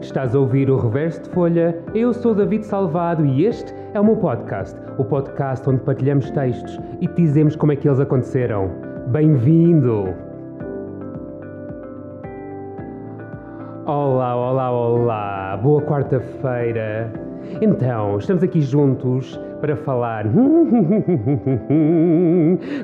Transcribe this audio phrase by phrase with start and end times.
[0.00, 1.76] Estás a ouvir o Reverso de Folha?
[1.92, 4.78] Eu sou David Salvado e este é o meu podcast.
[4.96, 8.70] O podcast onde partilhamos textos e te dizemos como é que eles aconteceram.
[9.08, 10.14] Bem-vindo!
[13.86, 15.56] Olá, olá, olá!
[15.62, 17.12] Boa quarta-feira!
[17.60, 20.26] Então, estamos aqui juntos para falar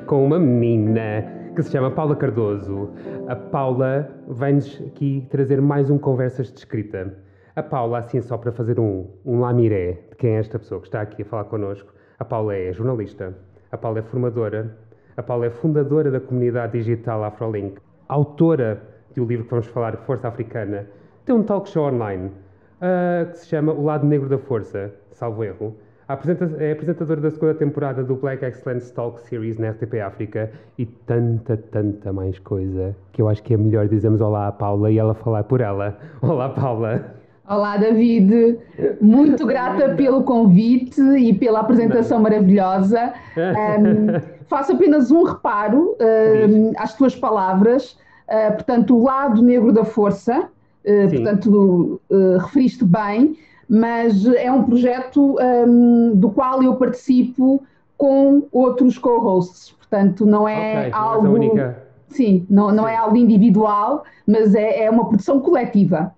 [0.06, 2.90] com uma menina que se chama Paula Cardoso.
[3.28, 7.16] A Paula vem-nos aqui trazer mais um Conversas de Escrita.
[7.54, 10.88] A Paula, assim só para fazer um, um lamiré de quem é esta pessoa que
[10.88, 13.32] está aqui a falar connosco, a Paula é jornalista,
[13.70, 14.76] a Paula é formadora,
[15.16, 18.82] a Paula é fundadora da comunidade digital AfroLink, autora
[19.14, 20.88] do livro que vamos falar, Força Africana,
[21.24, 22.32] tem um talk show online
[22.80, 25.76] uh, que se chama O Lado Negro da Força, salvo erro,
[26.06, 31.56] é apresentadora da segunda temporada do Black Excellence Talk Series na RTP África e tanta,
[31.56, 35.14] tanta mais coisa que eu acho que é melhor dizermos olá à Paula e ela
[35.14, 35.96] falar por ela.
[36.20, 37.14] Olá, Paula.
[37.48, 38.58] Olá, David.
[39.00, 43.14] Muito grata pelo convite e pela apresentação maravilhosa.
[43.36, 47.96] Um, faço apenas um reparo um, às tuas palavras.
[48.28, 50.48] Uh, portanto, o lado negro da força,
[50.84, 53.36] uh, portanto, uh, referiste bem
[53.68, 57.62] mas é um projeto um, do qual eu participo
[57.96, 61.28] com outros co-hosts, portanto não é okay, algo...
[61.28, 61.84] única.
[62.08, 62.96] Sim, não, não é Sim.
[62.96, 66.14] é algo individual, mas é, é, uma produção coletiva.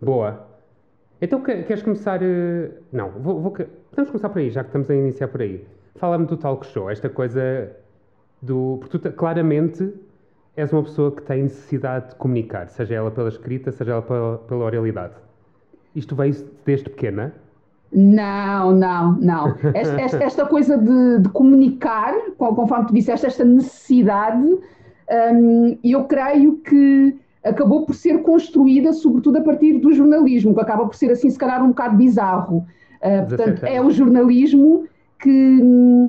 [0.00, 0.46] Boa.
[1.20, 2.20] Então queres começar...
[2.22, 3.52] Eh, não, vou, vou...
[3.52, 5.64] podemos começar por aí, já que estamos a iniciar por aí.
[5.94, 7.70] Fala-me do talk show, esta coisa
[8.42, 8.78] do...
[8.80, 9.94] Porque tu claramente
[10.56, 14.38] és uma pessoa que tem necessidade de comunicar, seja ela pela escrita, seja ela pela,
[14.38, 15.14] pela oralidade.
[15.94, 17.34] Isto veio desde pequena?
[17.92, 19.54] Não, não, não.
[19.74, 24.42] Esta, esta, esta coisa de, de, comunicar, conforme tu disseste, esta necessidade,
[25.34, 30.86] um, eu creio que acabou por ser construída sobretudo a partir do jornalismo, que acaba
[30.86, 32.66] por ser assim, se calhar, um bocado bizarro.
[33.02, 34.86] Uh, portanto, é o jornalismo
[35.18, 36.08] que,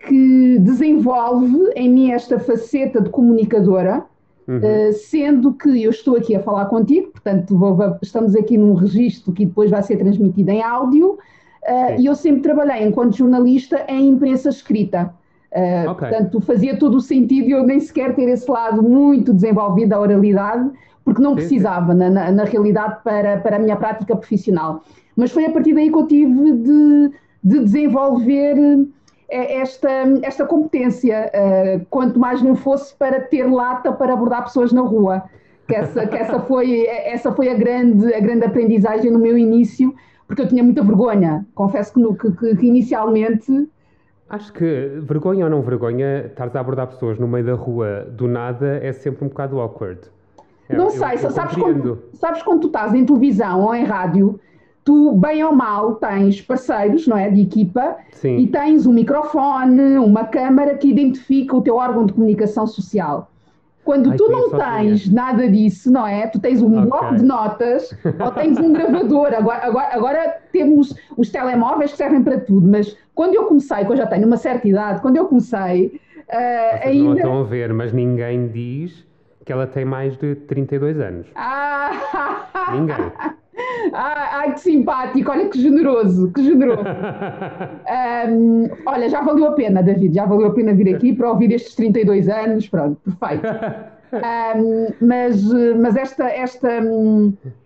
[0.00, 4.04] que desenvolve em mim esta faceta de comunicadora,
[4.48, 4.56] Uhum.
[4.56, 9.30] Uh, sendo que eu estou aqui a falar contigo, portanto, vou, estamos aqui num registro
[9.30, 14.08] que depois vai ser transmitido em áudio, uh, e eu sempre trabalhei enquanto jornalista em
[14.08, 15.12] imprensa escrita.
[15.52, 16.08] Uh, okay.
[16.08, 20.70] Portanto, fazia todo o sentido eu nem sequer ter esse lado muito desenvolvido da oralidade,
[21.04, 21.98] porque não sim, precisava, sim.
[21.98, 24.82] Na, na, na, realidade, para, para a minha prática profissional.
[25.14, 27.10] Mas foi a partir daí que eu tive de,
[27.44, 28.56] de desenvolver
[29.28, 29.90] esta,
[30.22, 35.22] esta competência, uh, quanto mais não fosse para ter lata para abordar pessoas na rua.
[35.66, 39.94] Que essa, que essa, foi, essa foi a grande, a grande aprendizagem no meu início,
[40.26, 41.46] porque eu tinha muita vergonha.
[41.54, 43.68] Confesso que, no, que, que inicialmente.
[44.30, 48.26] Acho que vergonha ou não vergonha, estares a abordar pessoas no meio da rua do
[48.26, 50.00] nada é sempre um bocado awkward.
[50.70, 54.40] não eu, sei, eu sabes, quando, sabes quando tu estás em televisão ou em rádio
[54.88, 58.38] tu, bem ou mal, tens parceiros, não é, de equipa, Sim.
[58.38, 63.30] e tens um microfone, uma câmara que identifica o teu órgão de comunicação social.
[63.84, 66.26] Quando Ai, tu não tens nada disso, não é?
[66.26, 66.88] Tu tens um okay.
[66.88, 69.34] bloco de notas ou tens um gravador.
[69.34, 73.92] Agora, agora, agora temos os telemóveis que servem para tudo, mas quando eu comecei, que
[73.92, 76.00] eu já tenho uma certa idade, quando eu comecei.
[76.30, 77.04] Uh, ainda...
[77.04, 79.06] não estão a ver, mas ninguém diz
[79.48, 81.26] que ela tem mais de 32 anos.
[81.34, 82.68] Ah!
[82.70, 83.10] Ninguém.
[83.94, 86.82] Ai, que simpático, olha que generoso, que generoso.
[88.28, 91.50] Um, olha, já valeu a pena, David, já valeu a pena vir aqui para ouvir
[91.52, 93.46] estes 32 anos, pronto, perfeito.
[94.10, 95.44] Um, mas
[95.78, 96.80] mas esta, esta,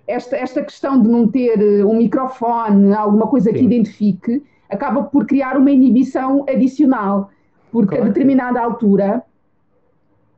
[0.08, 3.58] esta, esta questão de não ter um microfone, alguma coisa Sim.
[3.58, 7.30] que identifique, acaba por criar uma inibição adicional,
[7.70, 8.04] porque claro.
[8.04, 9.22] a determinada altura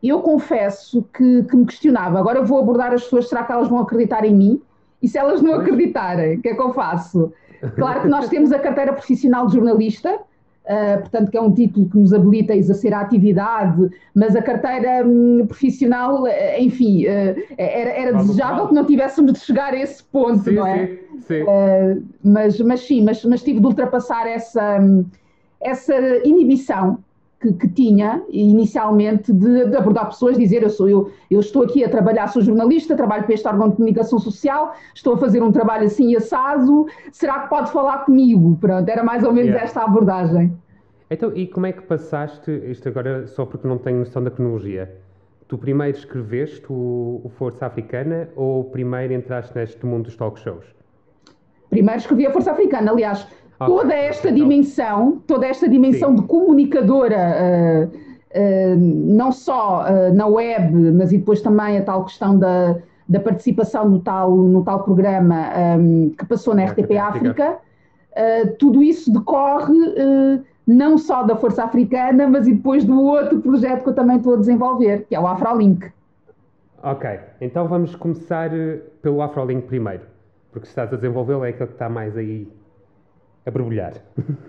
[0.09, 2.19] eu confesso que, que me questionava.
[2.19, 4.63] Agora vou abordar as pessoas, será que elas vão acreditar em mim?
[5.03, 7.33] E se elas não acreditarem, o que é que eu faço?
[7.77, 11.89] Claro que nós temos a carteira profissional de jornalista, uh, portanto, que é um título
[11.89, 17.35] que nos habilita a exercer a atividade, mas a carteira um, profissional, eh, enfim, uh,
[17.57, 20.87] era, era desejável que não tivéssemos de chegar a esse ponto, sim, não é?
[20.87, 21.43] Sim, sim.
[21.43, 25.05] Uh, mas, mas sim, mas, mas tive de ultrapassar essa, hum,
[25.61, 25.95] essa
[26.27, 26.99] inibição
[27.45, 31.85] que, que tinha inicialmente de, de, abordar pessoas, dizer eu sou eu, eu estou aqui
[31.85, 35.53] a trabalhar, sou jornalista, trabalho para este órgão de comunicação social, estou a fazer um
[35.53, 38.57] trabalho assim assado, será que pode falar comigo?
[38.61, 39.65] Pronto, era mais ou menos yeah.
[39.65, 40.57] esta a abordagem.
[41.11, 44.91] Então, e como é que passaste, isto agora só porque não tenho noção da cronologia,
[45.47, 50.65] tu primeiro escreveste o, o Força Africana ou primeiro entraste neste mundo dos talk shows?
[51.69, 53.27] Primeiro escrevi a Força Africana, aliás,
[53.59, 56.17] toda esta então, dimensão, toda esta dimensão sim.
[56.17, 62.05] de comunicadora, uh, uh, não só uh, na web, mas e depois também a tal
[62.05, 62.77] questão da,
[63.09, 65.49] da participação no tal, no tal programa
[65.79, 67.59] um, que passou na RTP África,
[68.61, 69.75] tudo isso decorre
[70.65, 74.35] não só da Força Africana, mas e depois do outro projeto que eu também estou
[74.35, 75.91] a desenvolver, que é o AfroLink.
[76.81, 78.51] Ok, então vamos começar
[79.03, 80.05] pelo AfroLink primeiro,
[80.53, 82.47] porque se estás a desenvolvê-lo é aquele que está mais aí
[83.47, 83.95] a borbulhar.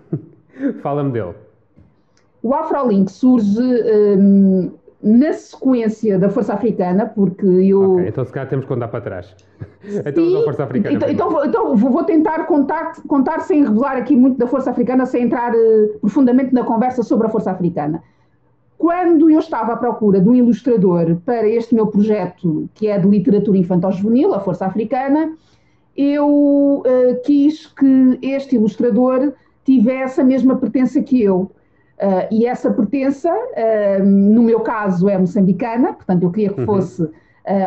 [0.81, 1.33] Fala-me dele.
[2.41, 4.71] O AfroLink surge um,
[5.01, 7.93] na sequência da Força Africana, porque eu.
[7.93, 9.35] Ok, então se calhar temos que contar para trás.
[9.83, 10.95] então da Força Africana.
[10.95, 15.23] Então, então, então, vou tentar contar, contar sem revelar aqui muito da Força Africana, sem
[15.23, 18.01] entrar uh, profundamente na conversa sobre a Força Africana.
[18.77, 23.07] Quando eu estava à procura de um ilustrador para este meu projeto, que é de
[23.07, 25.31] literatura infantil-juvenil, a Força Africana,
[25.95, 29.33] eu uh, quis que este ilustrador
[29.63, 31.51] tivesse a mesma pertença que eu.
[31.97, 36.65] Uh, e essa pertença, uh, no meu caso, é moçambicana, portanto, eu queria que uhum.
[36.65, 37.09] fosse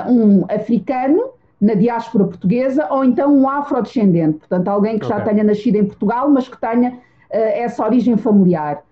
[0.09, 1.31] um africano
[1.61, 5.19] na diáspora portuguesa ou então um afrodescendente, portanto, alguém que okay.
[5.19, 6.99] já tenha nascido em Portugal, mas que tenha
[7.31, 8.83] essa origem familiar.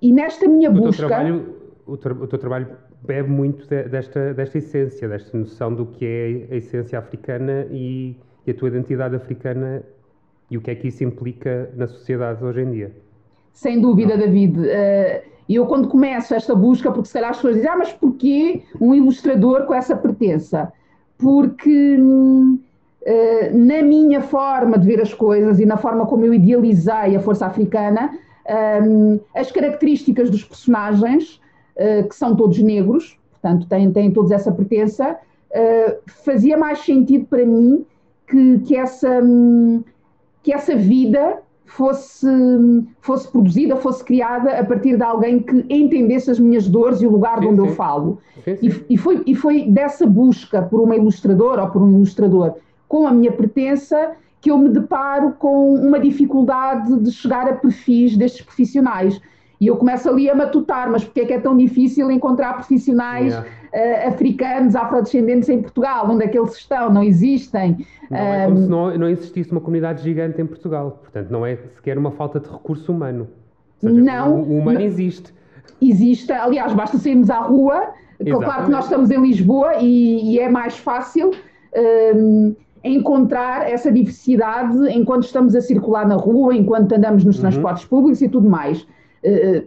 [0.00, 0.96] e nesta minha o busca.
[0.96, 2.68] Teu trabalho, o, tra o, teu trabalho
[3.02, 8.16] bebe muito de, desta, desta essência, desta noção do que é a essência africana e,
[8.46, 9.82] e a tua identidade africana
[10.50, 12.92] e o que é que isso implica na sociedade hoje em dia.
[13.52, 14.58] Sem dúvida, David.
[14.60, 18.62] Uh, eu, quando começo esta busca, porque se calhar as pessoas dizem, ah, mas porquê
[18.80, 20.72] um ilustrador com essa pertença?
[21.18, 22.58] Porque uh,
[23.52, 27.46] na minha forma de ver as coisas e na forma como eu idealizei a Força
[27.46, 28.10] Africana,
[28.82, 31.40] um, eh, as características dos personagens,
[31.76, 35.16] uh, que são todos negros, portanto têm, têm todos essa pertença,
[36.06, 37.86] fazia mais sentido para mim
[38.26, 39.22] que, que, essa,
[40.42, 42.26] que essa vida fosse,
[43.00, 47.10] fosse produzida, fosse criada a partir de alguém que entendesse as minhas dores e o
[47.10, 47.68] lugar sim, de onde sim.
[47.68, 48.18] eu falo.
[48.44, 52.54] Sim, e, e, foi, e foi dessa busca por uma ilustradora ou por um ilustrador
[52.88, 58.16] com a minha pertença que eu me deparo com uma dificuldade de chegar a perfis
[58.16, 59.20] destes profissionais.
[59.60, 63.32] E eu começo ali a matutar, mas porque é que é tão difícil encontrar profissionais
[63.32, 64.04] yeah.
[64.06, 66.10] uh, africanos, afrodescendentes em Portugal?
[66.10, 66.92] Onde é que eles estão?
[66.92, 67.86] Não existem.
[68.10, 70.98] Não, é como se não, não existisse uma comunidade gigante em Portugal.
[71.02, 73.28] Portanto, não é sequer uma falta de recurso humano.
[73.78, 74.34] Seja, não.
[74.34, 75.32] O, o humano não, existe.
[75.80, 76.30] Existe.
[76.32, 77.94] Aliás, basta sairmos à rua.
[78.20, 78.44] Exatamente.
[78.44, 81.30] Claro que nós estamos em Lisboa e, e é mais fácil.
[82.14, 82.54] Um,
[82.84, 87.42] encontrar essa diversidade enquanto estamos a circular na rua, enquanto andamos nos uhum.
[87.42, 88.86] transportes públicos e tudo mais.
[89.22, 89.64] Eh,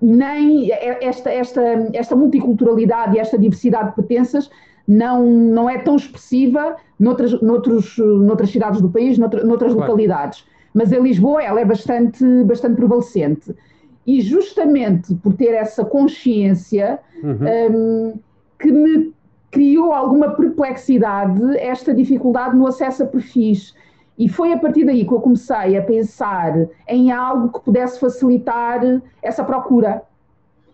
[0.00, 1.62] nem esta, esta,
[1.94, 4.50] esta multiculturalidade e esta diversidade de pertenças
[4.86, 9.90] não, não é tão expressiva noutras, noutros, noutras cidades do país, noutra, noutras claro.
[9.90, 10.44] localidades.
[10.74, 13.54] Mas em Lisboa ela é bastante, bastante prevalecente.
[14.06, 17.38] E justamente por ter essa consciência uhum.
[17.72, 18.20] um,
[18.58, 19.12] que me
[19.50, 23.74] criou alguma perplexidade esta dificuldade no acesso a perfis.
[24.18, 28.80] E foi a partir daí que eu comecei a pensar em algo que pudesse facilitar
[29.20, 30.02] essa procura.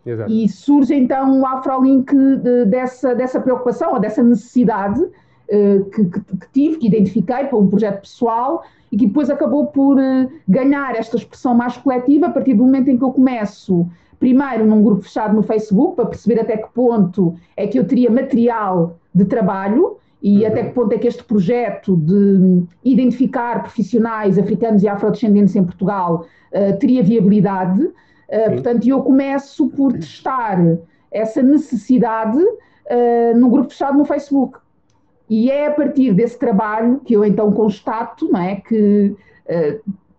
[0.05, 0.31] Exato.
[0.31, 6.21] E surge então o AfroLink de, dessa, dessa preocupação, ou dessa necessidade uh, que, que,
[6.21, 10.95] que, tive, que identifiquei para um projeto pessoal e que depois acabou por uh, ganhar
[10.97, 13.87] esta expressão mais coletiva a partir do momento em que eu começo,
[14.19, 18.11] primeiro num grupo fechado no Facebook, para perceber até que ponto é que eu teria
[18.11, 20.47] material de trabalho e uhum.
[20.47, 26.27] até que ponto é que este projeto de identificar profissionais africanos e afrodescendentes em Portugal
[26.53, 27.83] uh, teria viabilidade.
[27.83, 30.59] Uh, portanto, eu começo por testar
[31.11, 34.59] essa necessidade uh, no grupo fechado no Facebook.
[35.29, 39.15] E é a partir desse trabalho que eu então constato não é, que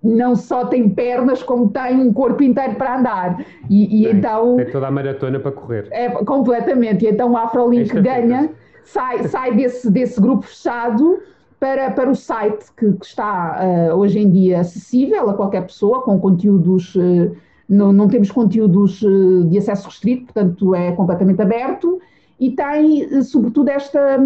[0.02, 3.46] não só tem pernas, como tem um corpo inteiro para andar.
[3.70, 4.56] E, e tem, então.
[4.56, 5.88] Tem toda a maratona para correr.
[5.92, 7.06] É, completamente.
[7.06, 8.50] E então o AfroLink ganha
[8.84, 11.20] sai, sai desse, desse grupo fechado
[11.62, 16.02] para, para o site que, que está uh, hoje em dia acessível a qualquer pessoa,
[16.02, 16.96] com conteúdos.
[16.96, 17.36] Uh,
[17.70, 22.02] não, não, temos conteúdos uh, de acesso restrito, portanto é completamente aberto
[22.40, 24.20] e tem, sobretudo, esta,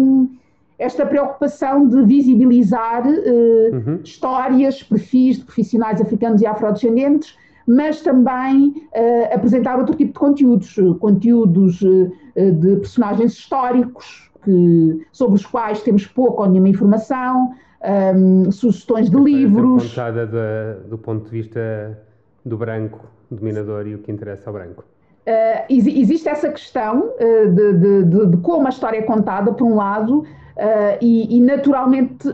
[0.78, 4.00] esta preocupação de visibilizar uhum.
[4.02, 7.36] histórias, perfis de profissionais africanos e afrodescendentes,
[7.66, 8.88] mas também
[9.30, 16.42] apresentar outro tipo de conteúdos, conteúdos de personagens históricos, que, sobre os quais temos pouco
[16.42, 17.52] ou nenhuma informação,
[18.14, 19.88] um, sugestões de livros.
[19.90, 20.26] Contada
[20.88, 21.98] do ponto de vista
[22.44, 24.84] do branco dominador e o que interessa ao branco.
[25.26, 29.66] Uh, existe essa questão uh, de, de, de, de, como a história é contada, por
[29.66, 30.24] um lado, uh,
[31.02, 32.28] e, e, naturalmente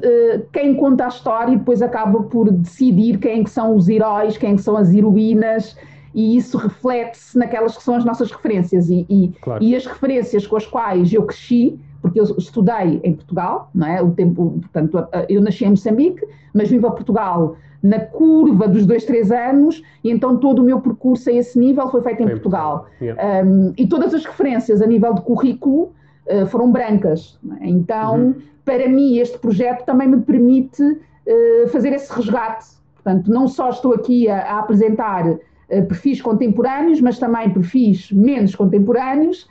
[0.52, 4.92] quem conta a história depois acaba por decidir quem são os heróis, quem são as
[4.92, 5.74] heroínas,
[6.14, 8.90] e isso reflete-se naquelas que são as nossas referências.
[8.90, 9.64] E, e, claro.
[9.64, 14.02] e, as referências com as quais eu cresci porque eu estudei em Portugal, não é?
[14.02, 19.04] O tempo, portanto, eu nasci em Moçambique, mas vim para Portugal na curva dos dois,
[19.04, 22.86] três anos, e então todo o meu percurso a esse nível foi feito em Portugal.
[23.00, 23.44] Yeah.
[23.44, 25.92] Um, e todas as referências a nível de currículo
[26.28, 27.38] uh, foram brancas.
[27.60, 27.68] É?
[27.68, 28.34] Então, uhum.
[28.64, 32.66] para mim, este projeto também me permite uh, fazer esse resgate.
[32.94, 38.54] Portanto, não só estou aqui a, a apresentar uh, perfis contemporâneos, mas também perfis menos
[38.54, 39.48] contemporâneos,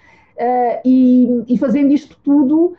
[0.85, 2.73] e, e, fazendo isto tudo,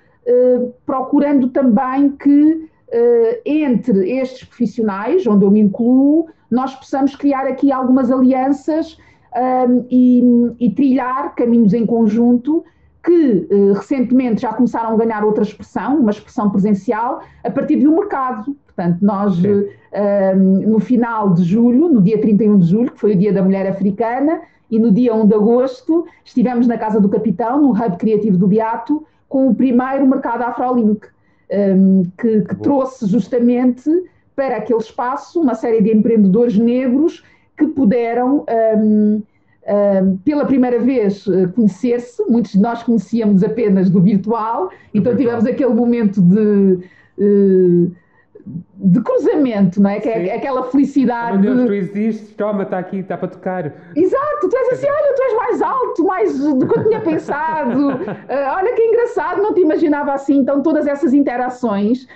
[0.85, 7.73] procurando também que uh, entre estes profissionais, onde eu me incluo, nós possamos criar aqui
[7.73, 8.99] algumas alianças
[9.35, 10.23] um, ehm, e,
[10.61, 12.63] e, trilhar caminhos em conjunto
[13.03, 17.89] que uh, recentemente já começaram a ganhar outra expressão, uma expressão presencial, a partir de
[17.89, 18.55] um mercado.
[18.67, 23.17] Portanto, nós, uh, no final de julho, no dia 31 de julho, que foi o
[23.17, 27.61] Dia da Mulher Africana, e no dia 1 de agosto, estivemos na Casa do Capitão,
[27.61, 31.07] no Hub Criativo do Beato, com o primeiro mercado Afrolink
[31.53, 33.91] um, que, que trouxe justamente
[34.35, 37.23] para aquele espaço uma série de empreendedores negros
[37.55, 38.47] que puderam,
[38.79, 39.23] um,
[39.69, 42.25] um, pela primeira vez, eh, conhecer-se.
[42.27, 46.79] Muitos de nós conhecíamos apenas do virtual, então tivemos aquele momento de.
[47.19, 48.02] Uh,
[48.45, 50.01] de cruzamento, não é?
[50.01, 51.39] Que é aquela felicidade.
[51.39, 53.73] Meu Deus, tu existes, toma, está aqui, está para tocar.
[53.95, 57.89] Exato, tu és assim, olha, tu és mais alto, mais do que eu tinha pensado.
[57.91, 57.97] Uh,
[58.57, 60.39] olha que engraçado, não te imaginava assim.
[60.39, 62.07] Então, todas essas interações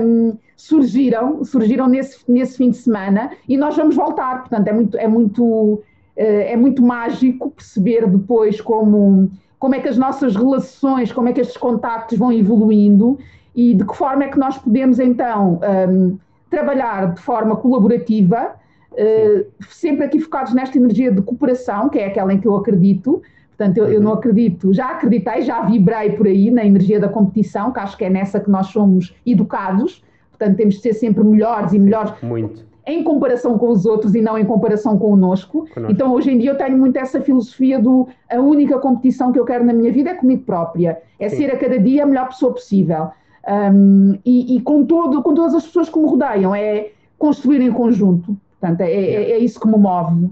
[0.00, 4.40] um, surgiram, surgiram nesse, nesse fim de semana e nós vamos voltar.
[4.40, 5.82] Portanto, é muito, é muito, uh,
[6.16, 11.40] é muito mágico perceber depois como, como é que as nossas relações, como é que
[11.40, 13.18] estes contactos vão evoluindo
[13.54, 16.18] e de que forma é que nós podemos então um,
[16.50, 18.54] trabalhar de forma colaborativa,
[18.92, 23.22] uh, sempre aqui focados nesta energia de cooperação, que é aquela em que eu acredito.
[23.56, 24.18] Portanto, eu, eu, não uhum.
[24.18, 28.10] acredito, já acreditei, já vibrei por aí na energia da competição, que acho que é
[28.10, 30.02] nessa que nós somos educados.
[30.30, 32.12] Portanto, temos de ser sempre melhores e melhores.
[32.20, 35.66] Muito em comparação com os outros e não em comparação conosco.
[35.72, 35.90] conosco.
[35.90, 39.44] Então, hoje em dia, eu tenho muito essa filosofia do a única competição que eu
[39.44, 41.00] quero na minha vida é comigo própria.
[41.18, 41.36] É Sim.
[41.36, 43.08] ser a cada dia a melhor pessoa possível
[43.48, 47.72] um, e, e, com, todo, com todas as pessoas que me rodeiam, é construir em
[47.72, 48.36] conjunto.
[48.60, 50.30] Portanto, é, é, é isso que me move.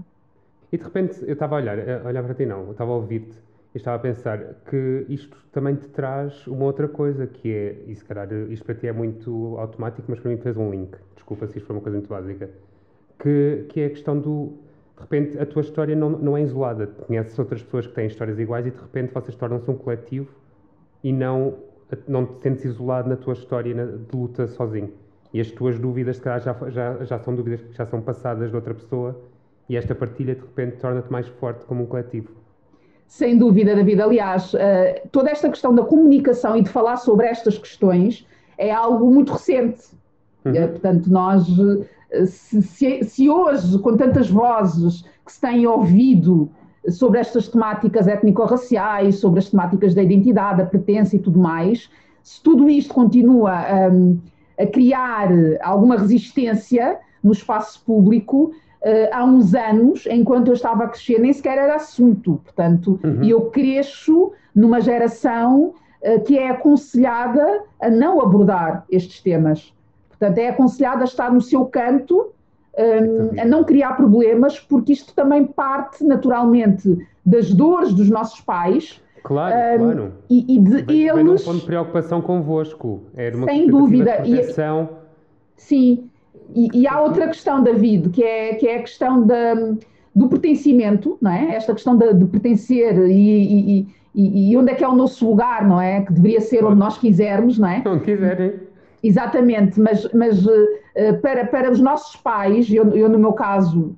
[0.71, 2.95] E de repente, eu estava a olhar, a olhar para ti não, eu estava a
[2.95, 3.37] ouvir-te
[3.73, 4.39] e estava a pensar
[4.69, 8.75] que isto também te traz uma outra coisa, que é, e se calhar isto para
[8.75, 11.81] ti é muito automático, mas para mim fez um link, desculpa se isto foi uma
[11.81, 12.49] coisa muito básica,
[13.19, 14.53] que, que é a questão do,
[14.95, 18.37] de repente a tua história não, não é isolada, conheces outras pessoas que têm histórias
[18.39, 20.29] iguais e de repente vocês tornam-se um coletivo
[21.03, 21.55] e não
[22.07, 24.91] não te sentes isolado na tua história de luta sozinho.
[25.33, 28.49] E as tuas dúvidas, se calhar, já, já, já são dúvidas que já são passadas
[28.49, 29.19] de outra pessoa
[29.67, 32.29] e esta partilha, de repente, torna-te mais forte como um coletivo.
[33.07, 34.01] Sem dúvida, David.
[34.01, 39.11] Aliás, eh, toda esta questão da comunicação e de falar sobre estas questões é algo
[39.11, 39.83] muito recente.
[40.45, 40.55] Uhum.
[40.55, 41.47] Eh, portanto, nós,
[42.11, 46.49] eh, se, se, se hoje, com tantas vozes que se têm ouvido
[46.89, 51.89] sobre estas temáticas étnico-raciais, sobre as temáticas da identidade, da pertença e tudo mais,
[52.23, 53.53] se tudo isto continua
[53.91, 54.17] um,
[54.57, 55.29] a criar
[55.61, 61.33] alguma resistência no espaço público, uh, há uns anos, enquanto eu estava a crescer, nem
[61.33, 62.41] sequer era assunto.
[62.43, 63.23] Portanto, uhum.
[63.23, 69.73] eu cresço numa geração uh, que é aconselhada a não abordar estes temas.
[70.09, 72.31] Portanto, é aconselhada a estar no seu canto
[72.77, 79.01] um, a não criar problemas, porque isto também parte naturalmente das dores dos nossos pais.
[79.23, 80.13] Claro, um, claro.
[80.29, 81.15] E, e de vem, eles.
[81.15, 83.03] Vem um ponto de preocupação convosco.
[83.15, 84.21] Era uma sem dúvida.
[84.21, 84.89] De proteção.
[85.57, 86.09] E, sim.
[86.53, 89.53] E, e, há outra questão, David, que é, que é a questão da,
[90.13, 91.55] do pertencimento, não é?
[91.55, 95.81] Esta questão de, de pertencer e, e, onde é que é o nosso lugar, não
[95.81, 96.01] é?
[96.01, 97.81] Que deveria ser onde nós quisermos, não é?
[97.85, 98.53] Onde quiserem.
[99.01, 100.67] Exatamente, mas, mas uh,
[101.21, 103.95] para, para os nossos pais, eu, eu, no meu caso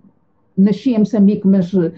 [0.58, 1.92] nasci em Moçambique, mas uh,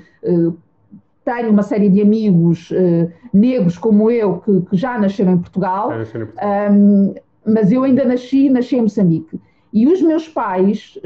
[1.24, 5.90] tenho uma série de amigos uh, negros como eu que, que, já nasceram em Portugal,
[5.90, 6.72] nasceram em Portugal.
[6.72, 7.14] Um,
[7.46, 9.40] mas eu ainda nasci, nasci em Moçambique.
[9.72, 10.98] E os meus pais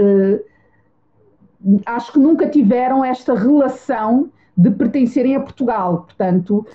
[1.86, 6.04] acho que nunca tiveram esta relação de pertencerem a Portugal.
[6.04, 6.66] Portanto,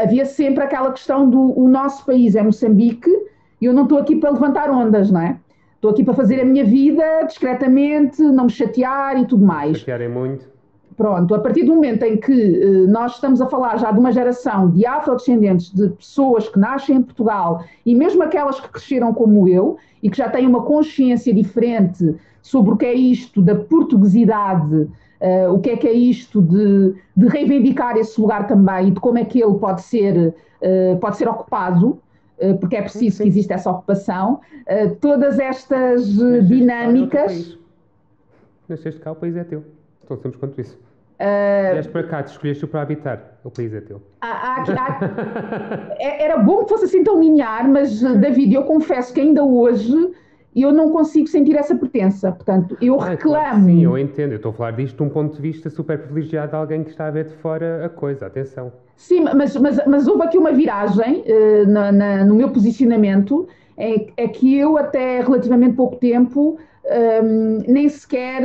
[0.00, 3.10] havia sempre aquela questão do o nosso país é Moçambique
[3.60, 5.36] e eu não estou aqui para levantar ondas, não é?
[5.76, 9.78] Estou aqui para fazer a minha vida discretamente, não me chatear e tudo mais.
[9.78, 10.56] Chatearem muito.
[10.96, 14.10] Pronto, a partir do momento em que uh, nós estamos a falar já de uma
[14.10, 19.46] geração de afrodescendentes, de pessoas que nascem em Portugal e mesmo aquelas que cresceram como
[19.46, 24.74] eu e que já têm uma consciência diferente sobre o que é isto da portuguesidade,
[24.74, 28.98] uh, o que é que é isto de, de, reivindicar esse lugar também e de
[28.98, 31.98] como é que ele pode ser, uh, pode ser ocupado,
[32.60, 33.22] porque é preciso sim, sim.
[33.22, 34.40] que exista essa ocupação.
[35.00, 37.58] Todas estas Nasceste dinâmicas.
[38.68, 39.64] Nasceste cá, o país é teu.
[40.06, 40.78] Tão simples quanto isso.
[41.18, 44.02] Uh, Vieste para cá, te escolheste para habitar, o país é teu.
[44.20, 49.14] Há, há, há, é, era bom que fosse assim tão linear, mas David, eu confesso
[49.14, 49.94] que ainda hoje
[50.62, 52.32] eu não consigo sentir essa pertença.
[52.32, 53.36] Portanto, eu ah, reclamo.
[53.36, 54.32] Claro, sim, eu entendo.
[54.32, 56.90] Eu estou a falar disto de um ponto de vista super privilegiado de alguém que
[56.90, 58.26] está a ver de fora a coisa.
[58.26, 58.72] Atenção.
[58.96, 63.46] Sim, mas, mas, mas houve aqui uma viragem uh, na, na, no meu posicionamento.
[63.78, 68.42] É, é, que eu, até relativamente pouco tempo, um, ehm, nem sequer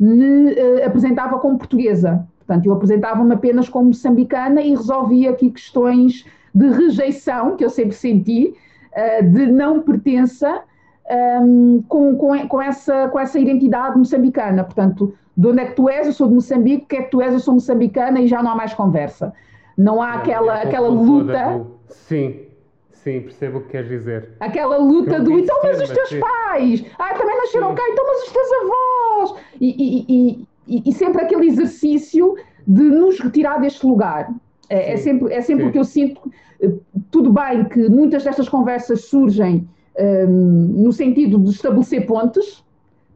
[0.00, 2.26] me uh, apresentava como portuguesa.
[2.38, 7.94] Portanto, eu apresentava-me apenas como moçambicana e resolvia aqui questões de rejeição que eu sempre
[7.94, 8.52] senti,
[8.96, 10.60] uh, de não pertença
[11.10, 14.64] um, com, com, com, essa, com essa identidade moçambicana.
[14.64, 16.06] Portanto, de onde é que tu és?
[16.06, 17.32] Eu sou de Moçambique, o que é que tu és?
[17.32, 19.32] Eu sou moçambicana e já não há mais conversa.
[19.76, 21.58] Não há é, aquela, é aquela luta.
[21.58, 21.78] Do...
[21.88, 22.42] Sim,
[22.92, 24.30] sim, percebo o que queres dizer.
[24.40, 26.20] Aquela luta do então, mas os teus sim.
[26.20, 27.74] pais, ah, também nasceram sim.
[27.74, 29.42] cá, então, mas os teus avós.
[29.60, 34.32] E, e, e, e, sempre aquele exercício de nos retirar deste lugar.
[34.70, 36.32] É, é sempre, é sempre o que eu sinto.
[37.10, 39.68] Tudo bem que muitas destas conversas surgem
[39.98, 42.64] um, no sentido de estabelecer pontes,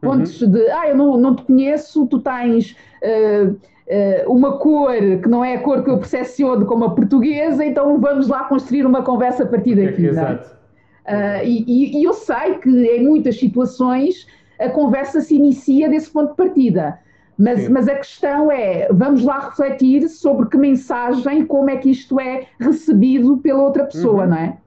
[0.01, 0.51] pontes uhum.
[0.51, 5.43] de, ah, eu não, não te conheço, tu tens uh, uh, uma cor que não
[5.43, 9.43] é a cor que eu percepciono como a portuguesa, então vamos lá construir uma conversa
[9.43, 10.05] a partir daqui.
[10.05, 10.59] É, exato.
[11.05, 14.27] Uh, e, e, eu sei que em muitas situações
[14.59, 16.99] a conversa se inicia desse ponto de partida.
[17.37, 22.19] Mas, mas, a questão é, vamos lá refletir sobre que mensagem, como é que isto
[22.19, 24.29] é recebido pela outra pessoa, uhum.
[24.29, 24.57] não é?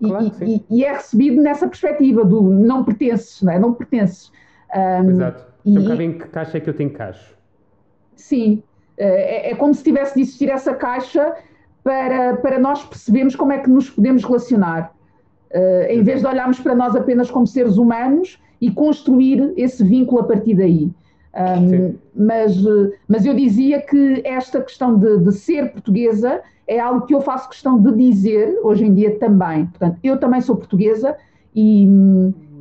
[0.00, 3.58] Claro, e, e, e, é recebido nessa perspectiva do não pertences, não é?
[3.58, 4.30] Não pertences.
[4.74, 5.44] Um, Exato.
[5.64, 7.34] E, um em que caixa é que eu tenho caixo?
[8.14, 8.62] Sim.
[8.98, 11.34] É, é, como se tivesse de existir essa caixa
[11.82, 14.94] para, para nós percebermos como é que nos podemos relacionar.
[15.52, 20.22] Uh, em vez de olharmos para nós apenas como seres humanos e construir esse vínculo
[20.22, 20.90] a partir daí.
[21.36, 22.56] Um, mas,
[23.06, 27.48] mas eu dizia que esta questão de, de, ser portuguesa é algo que eu faço
[27.48, 29.66] questão de dizer hoje em dia também.
[29.66, 31.16] Portanto, eu também sou portuguesa
[31.54, 31.86] e,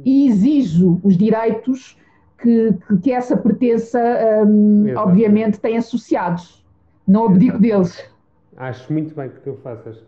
[0.04, 1.98] e exijo os direitos
[2.38, 4.00] que, que, que essa pertença,
[4.46, 6.64] um, obviamente, tem associados.
[7.08, 8.10] Não abdico deles.
[8.58, 10.04] Acho muito bem que tu faças.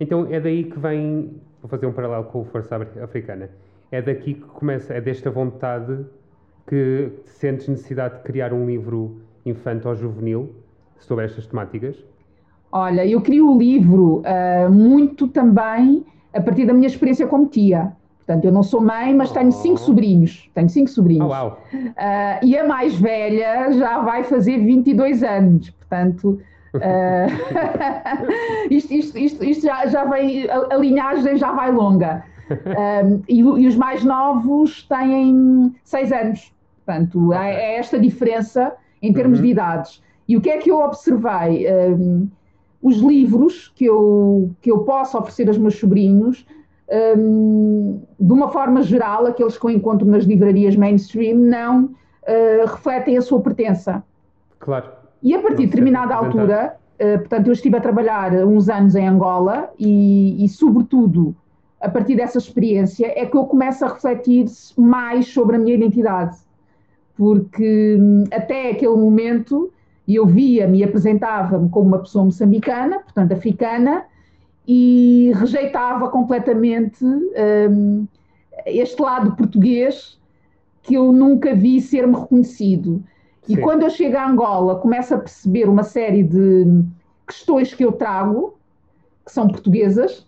[0.00, 3.50] Então é daí que vem, vou fazer um paralelo com a Força Africana,
[3.90, 6.04] é daqui que começa, é desta vontade
[6.66, 10.54] que sentes necessidade de criar um livro infanto ou juvenil
[10.98, 11.96] sobre estas temáticas?
[12.70, 16.04] Olha, eu crio o livro uh, muito também
[16.34, 17.92] a partir da minha experiência como tia.
[18.18, 19.84] Portanto, eu não sou mãe, mas tenho cinco oh.
[19.84, 20.50] sobrinhos.
[20.54, 21.24] Tenho cinco sobrinhos.
[21.24, 21.52] Oh, wow.
[21.52, 25.70] uh, e a mais velha já vai fazer 22 anos.
[25.70, 26.38] Portanto,
[26.74, 32.22] uh, isto, isto, isto, isto, já, já vem, a, a linhagem já vai longa.
[33.28, 36.52] e, e, os mais novos têm seis anos.
[36.84, 37.38] Portanto, okay.
[37.38, 39.44] é esta diferença em termos uhum.
[39.44, 40.02] de idades.
[40.28, 41.66] E o que é que eu observei?
[41.72, 42.28] Um,
[42.82, 46.46] os livros que eu, que eu posso oferecer aos meus sobrinhos,
[47.16, 53.16] um, de uma forma geral, aqueles que eu encontro nas livrarias mainstream, não uh, refletem
[53.16, 54.02] a sua pertença.
[54.58, 54.90] Claro.
[55.22, 59.06] E a partir de determinada altura, uh, portanto, eu estive a trabalhar uns anos em
[59.06, 61.34] Angola e, e, sobretudo,
[61.80, 66.36] a partir dessa experiência, é que eu começo a refletir mais sobre a minha identidade
[67.18, 69.72] porque hum, até aquele momento
[70.14, 74.04] eu via-me e apresentava-me como uma pessoa moçambicana, portanto africana,
[74.66, 78.06] e rejeitava completamente um,
[78.66, 80.18] este lado português
[80.82, 83.02] que eu nunca vi ser-me reconhecido.
[83.42, 83.54] Sim.
[83.54, 86.84] E quando eu chego a Angola, começo a perceber uma série de
[87.26, 88.58] questões que eu trago,
[89.24, 90.20] que são portuguesas,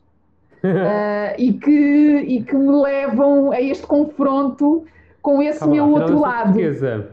[0.62, 4.84] uh, e, que, e que me levam a este confronto
[5.22, 6.52] com esse Calma, meu outro lado.
[6.52, 7.10] Portuguesa.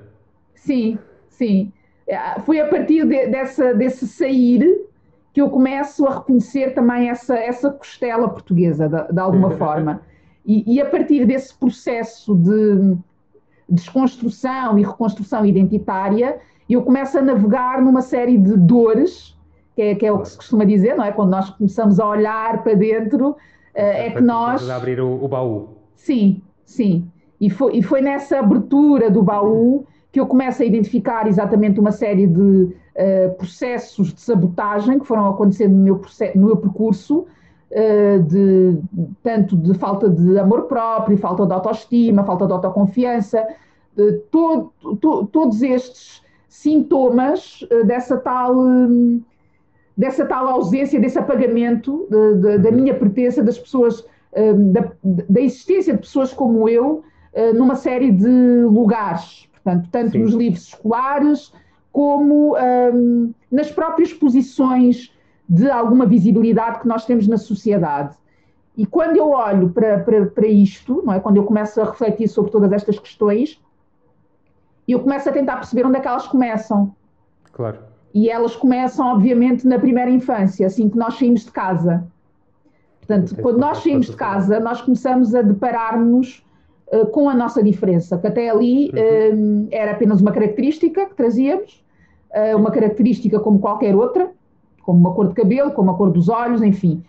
[0.55, 0.97] Sim,
[1.29, 1.71] sim.
[2.07, 4.87] É, foi a partir de, dessa, desse sair
[5.33, 10.01] que eu começo a reconhecer também essa, essa costela portuguesa, de, de alguma forma.
[10.45, 12.97] E, e, a partir desse processo de
[13.69, 16.39] desconstrução e reconstrução identitária,
[16.69, 19.37] eu começo a navegar numa série de dores,
[19.75, 21.11] que é, que é o que se costuma dizer, não é?
[21.11, 23.35] Quando nós começamos a olhar para dentro,
[23.75, 24.67] é, é que nós.
[24.69, 25.69] abrir o, o baú.
[25.95, 27.07] Sim, sim.
[27.39, 29.85] E foi, e foi nessa abertura do baú
[30.17, 35.29] que eu começo a identificar exatamente uma série de uh, processos de sabotagem que foram
[35.29, 36.01] acontecendo no meu,
[36.33, 37.27] no meu percurso,
[37.69, 38.79] uh, de,
[39.21, 43.45] tanto de falta de amor próprio, falta de autoestima, falta de autoconfiança,
[43.95, 48.57] de todo, to, todos estes sintomas uh, dessa tal.
[48.57, 49.21] Um,
[49.95, 55.41] dessa tal ausência, desse apagamento de, de, da minha pertença, das pessoas um, da, da,
[55.41, 57.03] existência de pessoas como eu
[57.33, 60.19] uh, numa série de lugares, portanto, tanto Sim.
[60.19, 61.53] nos livros escolares
[61.91, 65.13] como um, nas próprias posições
[65.49, 68.15] de alguma visibilidade que nós temos na sociedade.
[68.77, 71.19] E quando eu olho para, para, para isto, não é?
[71.19, 73.61] quando eu começo a refletir sobre todas estas questões,
[74.87, 76.95] eu começo a tentar perceber onde é que elas começam.
[77.51, 77.79] Claro.
[78.13, 82.07] E elas começam, obviamente, na primeira infância, assim que nós saímos de casa.
[82.99, 86.45] Portanto, quando nós saímos de casa, nós começamos a deparar-nos
[87.11, 89.63] com a nossa diferença, que até ali uhum.
[89.63, 91.83] uh, era apenas uma característica que trazíamos,
[92.31, 94.31] uh, uma característica como qualquer outra,
[94.83, 97.03] como uma cor de cabelo, como a cor dos olhos, enfim.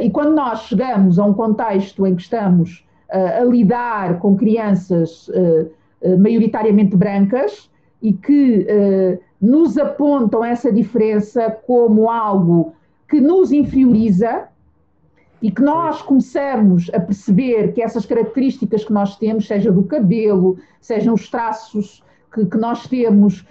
[0.00, 5.30] E quando nós chegamos a um contexto em que estamos a lidar com crianças
[6.18, 7.70] maioritariamente brancas
[8.02, 8.66] e que
[9.40, 12.72] nos apontam essa diferença como algo
[13.08, 14.48] que nos inferioriza
[15.42, 20.58] e que nós começamos a perceber que essas características que nós temos, seja do cabelo,
[20.80, 23.46] sejam os traços que, que nós temos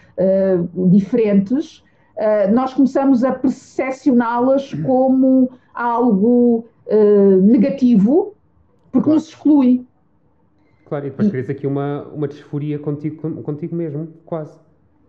[0.89, 1.84] diferentes,
[2.17, 8.34] uh, nós começamos a percepcioná-las como algo uh, negativo,
[8.91, 9.19] porque claro.
[9.19, 9.86] nos exclui.
[10.86, 14.58] Claro, e depois crias aqui uma, uma disforia contigo, contigo mesmo, quase.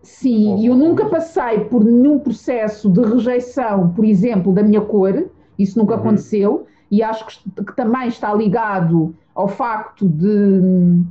[0.02, 5.28] Sim, e eu nunca passei por nenhum processo de rejeição, por exemplo, da minha cor,
[5.58, 6.00] isso nunca uhum.
[6.00, 11.04] aconteceu, e acho que, que, também está ligado ao facto de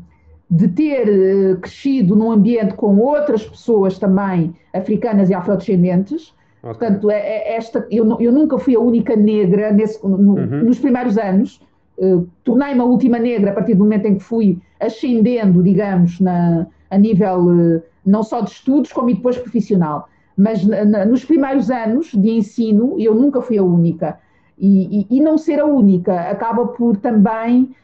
[0.50, 6.34] de ter eh, crescido num ambiente com outras pessoas também africanas e afrodescendentes.
[6.64, 6.74] Okay.
[6.74, 10.64] Portanto, é, é esta, eu, eu, nunca fui a única negra nesse, no, uhum.
[10.64, 11.62] nos primeiros anos.
[11.98, 16.68] Uh, Tornei-me a última negra a partir do momento em que fui ascendendo, digamos, na,
[16.90, 20.08] a nível uh, não só de estudos, como depois profissional.
[20.38, 24.18] Mas na, na, nos primeiros anos de ensino, eu nunca fui a única.
[24.58, 27.76] E, e, e não ser a única acaba por também.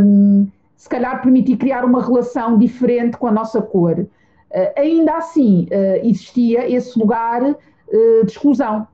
[0.00, 0.46] Um,
[0.82, 4.00] se calhar permitir criar uma relação diferente com a nossa cor.
[4.00, 4.08] Uh,
[4.76, 8.88] ainda assim, uh, existia esse lugar uh, de exclusão,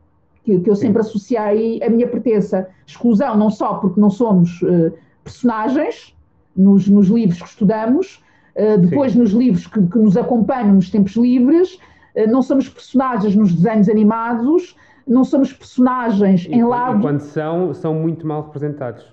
[0.45, 2.69] que, que, eu sempre associei à minha pertença.
[2.87, 4.61] Exclusão não só porque não somos
[5.25, 6.15] personagens
[6.55, 8.23] nos, nos, livros que estudamos,
[8.81, 9.21] depois Sim.
[9.21, 11.79] nos livros que, que, nos acompanham nos tempos livres,
[12.29, 14.77] não somos personagens nos desenhos animados,
[15.09, 17.01] não somos personagens e, em lado.
[17.01, 19.07] quando são, são muito mal representados.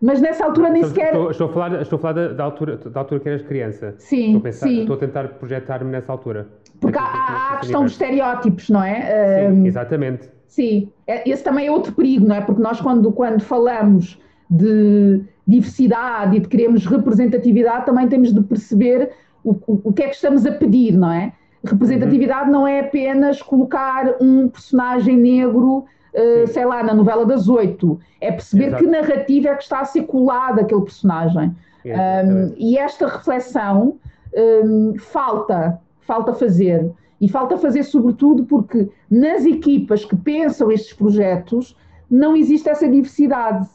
[0.00, 1.06] Mas nessa altura nem sequer.
[1.06, 3.94] Estou, estou, a falar, estou a falar da, da, altura, da altura que eras criança.
[3.98, 4.26] Sim.
[4.26, 4.80] Estou a, pensar, sim.
[4.80, 6.46] Estou a tentar projetar-me nessa altura.
[6.80, 9.50] Porque há, há a questão dos estereótipos, não é?
[9.50, 10.28] Sim, exatamente.
[10.46, 12.40] Sim, é, esse também é outro perigo, não é?
[12.40, 19.10] Porque nós, quando, quando falamos de diversidade e de queremos representatividade, também temos de perceber
[19.44, 21.32] o, o, o que é que estamos a pedir, não é?
[21.64, 22.52] Representatividade uhum.
[22.52, 27.98] não é apenas colocar um personagem negro uh, sei lá, na novela das oito.
[28.20, 28.84] É perceber Exato.
[28.84, 31.54] que narrativa é que está a ser colada aquele personagem.
[31.84, 33.96] Um, e esta reflexão
[34.34, 36.90] um, falta, falta fazer.
[37.20, 41.76] E falta fazer sobretudo porque nas equipas que pensam estes projetos
[42.10, 43.66] não existe essa diversidade.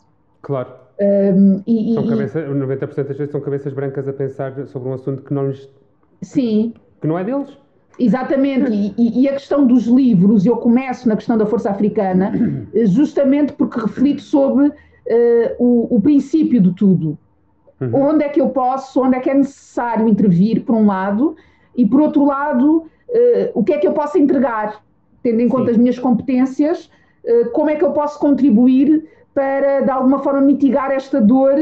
[0.42, 0.72] Claro.
[1.00, 5.24] Um, e, são cabeça, 90% das vezes são cabeças brancas a pensar sobre um assunto
[5.24, 5.68] que não lhes...
[6.22, 6.74] Sim.
[7.02, 7.58] Que não é deles.
[8.00, 12.34] Exatamente, e, e, a questão dos livros, eu começo na questão da Força Africana,
[12.86, 14.74] justamente porque reflito sobre uh,
[15.60, 17.18] o, o, princípio de tudo.
[17.80, 18.10] Uhum.
[18.10, 21.36] Onde é que eu posso, onde é que é necessário intervir, por um lado,
[21.76, 24.82] e por outro lado, uh, o que é que eu posso entregar,
[25.22, 25.50] tendo em Sim.
[25.50, 26.90] conta as minhas competências,
[27.24, 31.56] uh, como é que eu posso contribuir para, de alguma forma, mitigar esta dor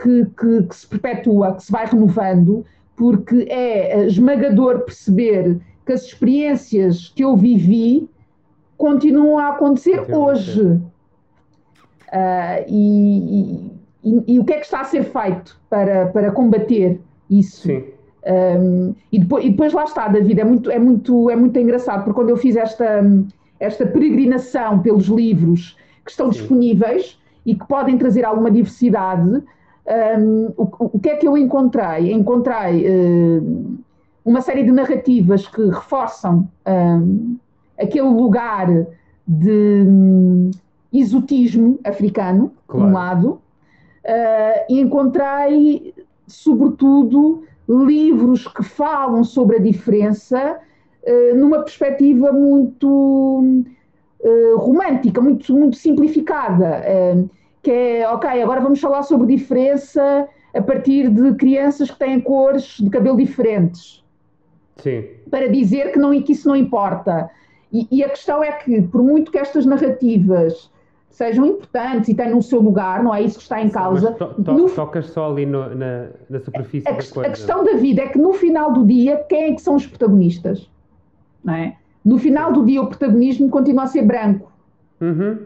[0.00, 2.64] que, que, que se perpetua, que se vai renovando
[2.98, 8.10] porque é esmagador perceber que as experiências que eu vivi
[8.76, 10.62] continuam a acontecer hoje.
[12.08, 13.70] Uh, e,
[14.02, 17.68] e, e, o que é que está a ser feito para, para combater isso?
[17.68, 17.84] Sim.
[18.26, 22.04] Um, e, depois, e depois lá está, David, é muito, é muito, é muito engraçado,
[22.04, 23.02] porque quando eu fiz esta,
[23.60, 26.40] esta peregrinação pelos livros que estão Sim.
[26.40, 29.42] disponíveis e que podem trazer alguma diversidade,
[29.88, 32.12] um, o, o, que é que eu encontrei?
[32.12, 33.78] Encontrei uh,
[34.24, 37.36] uma série de narrativas que reforçam um,
[37.78, 38.68] aquele lugar
[39.26, 40.50] de um,
[40.92, 42.84] exotismo africano, claro.
[42.84, 43.28] por um lado,
[44.04, 45.94] uh, e encontrei,
[46.26, 50.58] sobretudo, livros que falam sobre a diferença
[51.02, 53.64] uh, numa perspectiva muito
[54.56, 56.82] romântica, muito, muito simplificada
[57.68, 62.78] que é, ok, agora vamos falar sobre diferença a partir de crianças que têm cores
[62.80, 64.02] de cabelo diferentes.
[64.78, 65.04] Sim.
[65.30, 67.28] Para dizer que, não, que isso não importa.
[67.70, 70.70] E, e, a questão é que, por muito que estas narrativas
[71.10, 74.12] sejam importantes e tenham o seu lugar, não é isso que está em causa.
[74.12, 77.28] To, to, no, tocas só ali no, na, na, superfície a, da coisa.
[77.28, 79.86] A questão da vida é que no final do dia, quem é que são os
[79.86, 80.70] protagonistas?
[81.44, 81.76] Não é?
[82.02, 84.50] No final do dia, o protagonismo continua a ser branco.
[85.02, 85.38] Uhum.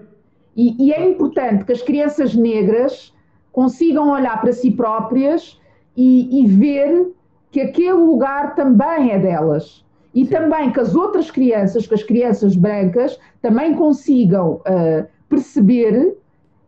[0.57, 3.15] E, e, é importante que as crianças negras
[3.51, 5.59] consigam olhar para si próprias
[5.97, 7.13] e, e ver
[7.51, 9.85] que aquele lugar também é delas.
[10.15, 10.31] E Sim.
[10.31, 16.17] também que as outras crianças, que as crianças brancas, também consigam uh, perceber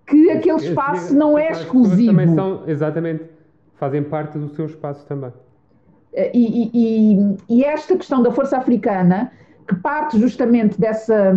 [0.06, 2.12] que aquele espaço não é exclusivo.
[2.12, 3.24] Também são, exatamente,
[3.74, 5.32] fazem parte do seu espaço também.
[6.32, 9.32] E, e, e, esta questão da força africana,
[9.66, 11.34] que parte justamente dessa,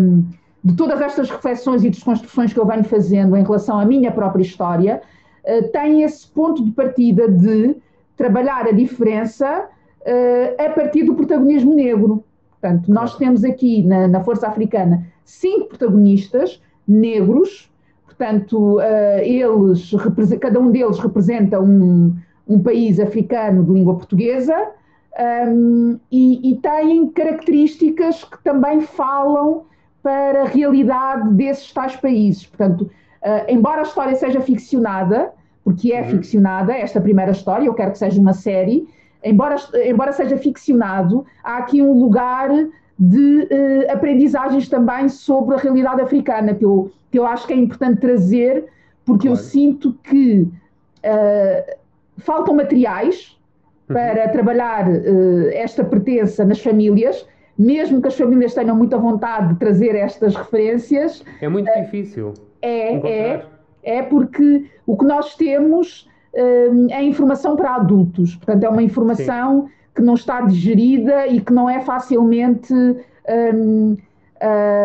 [0.63, 4.41] de todas estas reflexões e desconstruções que eu venho fazendo em relação à minha própria
[4.41, 5.01] história,
[5.43, 7.75] eh, tem esse ponto de partida de
[8.17, 9.69] trabalhar a diferença
[10.01, 12.23] uh, a partir do protagonismo negro.
[12.59, 17.71] Portanto, nós temos aqui na, na Força Africana cinco protagonistas negros,
[18.05, 19.91] portanto, uh, eles,
[20.41, 22.15] cada um deles representa um,
[22.47, 24.71] um país africano de língua portuguesa
[25.47, 29.65] um, e, e têm características que também falam
[30.01, 32.45] para a realidade desses tais países.
[32.45, 35.31] Portanto, uh, embora a história seja ficcionada,
[35.63, 36.09] porque é uhum.
[36.09, 38.87] ficcionada, esta primeira história, eu quero que seja uma série,
[39.23, 42.49] embora, embora seja ficcionado, há aqui um lugar
[42.97, 47.55] de uh, aprendizagens também sobre a realidade africana, que eu, que eu acho que é
[47.55, 48.65] importante trazer,
[49.05, 49.39] porque claro.
[49.39, 51.77] eu sinto que uh,
[52.17, 53.37] faltam materiais
[53.87, 53.95] uhum.
[53.95, 54.31] para uhum.
[54.31, 59.95] trabalhar uh, esta pertença nas famílias, mesmo que as famílias tenham muita vontade de trazer
[59.95, 61.23] estas referências.
[61.41, 62.33] É muito difícil.
[62.61, 63.45] É, é,
[63.83, 69.63] é porque o que nós temos uh, é informação para adultos, portanto, é uma informação
[69.65, 69.73] Sim.
[69.95, 73.97] que não está digerida e que não é facilmente um,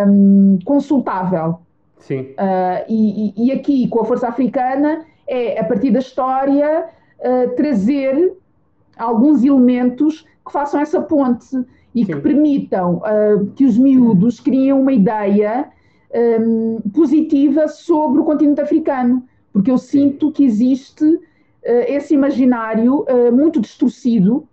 [0.08, 1.58] um, consultável.
[1.98, 2.20] Sim.
[2.20, 6.87] Uh, e, e, aqui, com a Força Africana, é a partir da história
[7.20, 8.37] uh, trazer
[8.96, 11.56] alguns elementos que façam essa ponte
[11.94, 12.14] e Sim.
[12.14, 15.68] que permitam uh, que os miúdos criem uma ideia
[16.40, 21.20] um, positiva sobre o continente africano, porque eu sinto que existe uh,
[21.64, 24.46] esse imaginário uh, muito distorcido,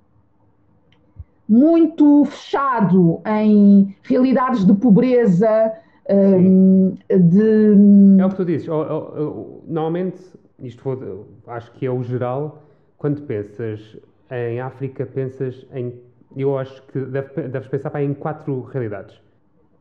[1.47, 5.73] muito fechado em realidades de pobreza,
[6.09, 8.21] um, de.
[8.21, 8.67] É o que tu dizes.
[8.67, 10.21] Normalmente,
[10.59, 12.63] isto vou, acho que é o geral,
[12.97, 13.97] quando pensas
[14.31, 15.93] em África, pensas em.
[16.35, 19.19] Eu acho que deve, deves pensar em quatro realidades.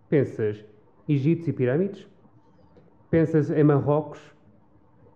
[0.09, 0.65] Pensas
[1.09, 2.07] Egito e pirâmides,
[3.11, 4.21] pensas em Marrocos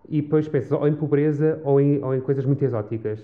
[0.09, 3.21] e depois pensas ou em pobreza ou em, ou em coisas muito exóticas.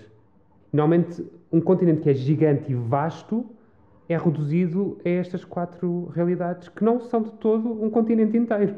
[0.72, 3.44] Normalmente, um continente que é gigante e vasto
[4.08, 8.76] é reduzido a estas quatro realidades, que não são de todo um continente inteiro.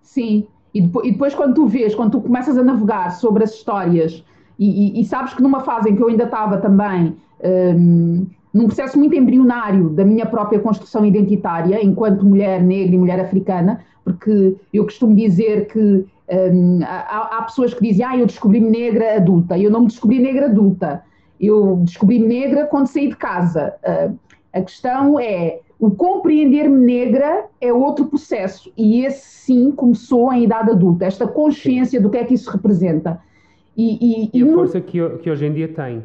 [0.00, 3.54] Sim, e depois, e depois quando tu vês, quando tu começas a navegar sobre as
[3.54, 4.24] histórias,
[4.58, 7.16] e, e, e sabes que numa fase em que eu ainda estava também
[7.76, 13.20] hum, num processo muito embrionário da minha própria construção identitária, enquanto mulher negra e mulher
[13.20, 18.70] africana, porque eu costumo dizer que um, há, há, pessoas que dizem, ah, eu descobri-me
[18.70, 19.58] negra adulta.
[19.58, 21.04] Eu não me descobri negra adulta.
[21.38, 23.74] Eu descobri-me negra quando saí de casa.
[23.84, 24.16] Uh,
[24.54, 28.72] a questão é, o compreender-me negra é outro processo.
[28.74, 33.20] E esse sim começou em idade adulta, esta consciência do que é que isso representa.
[33.76, 36.02] E, e, e a força que, que hoje em dia tem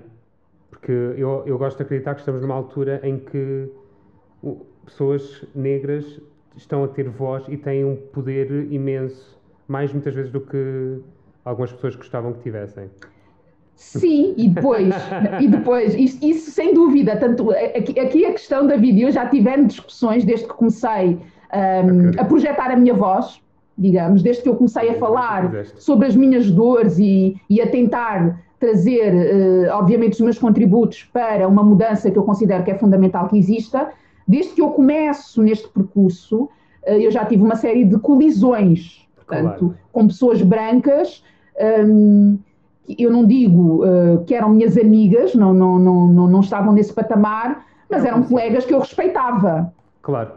[0.82, 3.70] porque eu, eu gosto de acreditar que estamos numa altura em que
[4.84, 6.20] pessoas negras
[6.58, 11.00] estão a ter voz e têm um poder imenso, mais muitas vezes do que
[11.46, 12.90] algumas pessoas gostavam que tivessem.
[13.76, 14.94] Sim, e depois,
[15.40, 19.28] e depois isso, isso, sem dúvida, tanto aqui, aqui a questão da vídeo, eu já
[19.28, 21.18] tivemos discussões desde que comecei
[21.54, 23.40] um, a projetar a minha voz,
[23.78, 28.40] digamos, desde que eu comecei a falar sobre as minhas dores e, e a tentar
[28.62, 33.28] trazer, uh, obviamente, os meus contributos para uma mudança que eu considero que é fundamental
[33.28, 33.90] que exista.
[34.28, 36.50] Desde que eu começo neste percurso, uh,
[36.92, 39.78] eu já tive uma série de colisões, portanto, claro.
[39.92, 41.24] com pessoas brancas.
[41.60, 42.38] Um,
[42.88, 47.66] eu não digo uh, que eram minhas amigas, não, não, não, não, estavam nesse patamar,
[47.90, 49.74] mas eram colegas que eu respeitava.
[50.04, 50.34] Claro.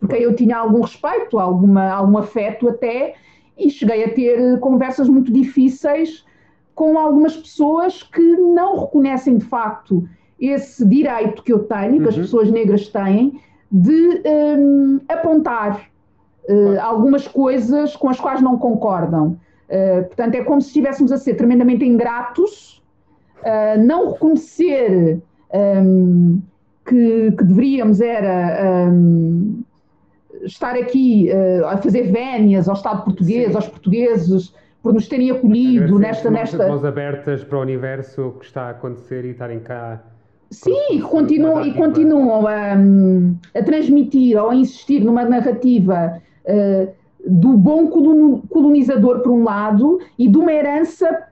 [0.00, 3.16] Porque eu tinha algum respeito, alguma, algum afeto até,
[3.58, 6.24] e cheguei a ter conversas muito difíceis
[6.76, 10.06] com algumas pessoas que não reconhecem de facto
[10.38, 12.02] esse direito que eu tenho, uhum.
[12.02, 12.22] que as uhum.
[12.22, 13.40] pessoas negras têm,
[13.72, 15.88] de um, apontar
[16.48, 19.38] uh, algumas coisas com as quais não concordam.
[19.68, 22.82] Uh, portanto, é como se estivéssemos a ser tremendamente ingratos,
[23.40, 25.22] uh, não reconhecer
[25.82, 26.42] um,
[26.84, 29.62] que, que, deveríamos era um,
[30.42, 31.30] estar aqui
[31.66, 33.56] a fazer vénias ao Estado português, Sim.
[33.56, 34.54] aos portugueses,
[34.86, 36.68] por nos terem acolhido nesta, nesta.
[36.68, 40.00] Mãos abertas para o universo que está a acontecer e estarem cá.
[40.48, 42.74] Sim, e continuam, e continuam a,
[43.52, 46.88] a, transmitir ou a insistir numa narrativa uh,
[47.26, 47.88] do bom
[48.48, 51.24] colonizador, por um lado, e de uma herança,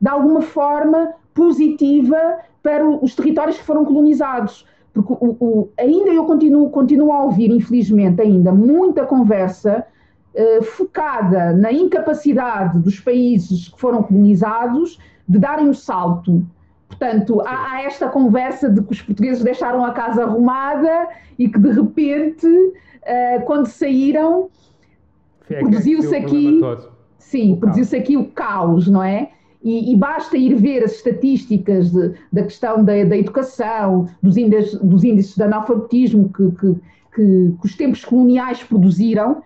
[0.00, 4.64] de alguma forma, positiva para os territórios que foram colonizados.
[4.94, 9.84] Porque o, o, ainda eu continuo, continuo a ouvir, infelizmente, ainda muita conversa
[10.34, 16.44] uh, focada na incapacidade dos países que foram colonizados de darem o salto.
[16.88, 21.58] Portanto, há, há, esta conversa de que os portugueses deixaram a casa arrumada e que
[21.58, 24.48] de repente, uh, quando saíram,
[25.50, 26.60] é produziu-se aqui.
[27.18, 29.30] Sim, produziu-se aqui o caos, não é?
[29.62, 34.78] E, e, basta ir ver as estatísticas de, da questão da, da educação, dos índices,
[34.80, 36.74] dos índices de analfabetismo que, que,
[37.14, 39.42] que, que, os tempos coloniais produziram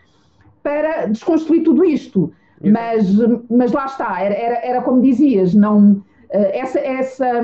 [0.63, 2.33] para desconstruir tudo isto.
[2.65, 3.09] Mas,
[3.51, 7.43] mas lá está, era, era, era como dizias, não, eh, essa, essa,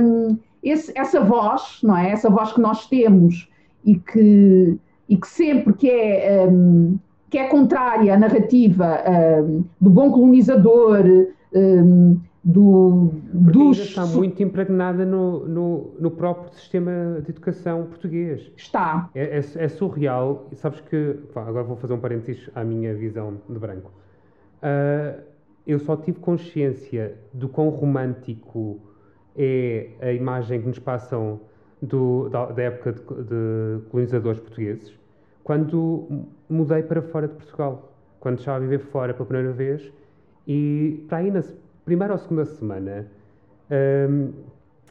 [0.63, 2.11] esse, essa voz, não é?
[2.11, 3.49] Essa voz que nós temos
[3.85, 4.79] e que,
[5.09, 6.99] e que sempre que é, um,
[7.31, 9.03] que é contrária à narrativa
[9.43, 11.05] um, do bom colonizador,
[11.53, 13.79] um, do, Porque dos...
[13.79, 18.51] está muito impregnada no, no, no, próprio sistema de educação português.
[18.57, 19.11] Está.
[19.15, 20.49] É, é, é surreal.
[20.51, 21.19] E sabes que.
[21.35, 23.93] Pá, agora vou fazer um parênteses à minha visão de branco.
[24.63, 25.21] Uh,
[25.67, 28.81] eu só tive consciência do quão romântico
[29.37, 31.41] é a imagem que nos passam
[31.83, 34.99] do, da, da, época de, de colonizadores portugueses
[35.45, 37.93] quando mudei para fora de Portugal.
[38.19, 39.93] Quando estava a viver fora pela primeira vez
[40.47, 41.43] e para aí na
[41.89, 43.07] primeira ou segunda semana,
[43.71, 44.31] um,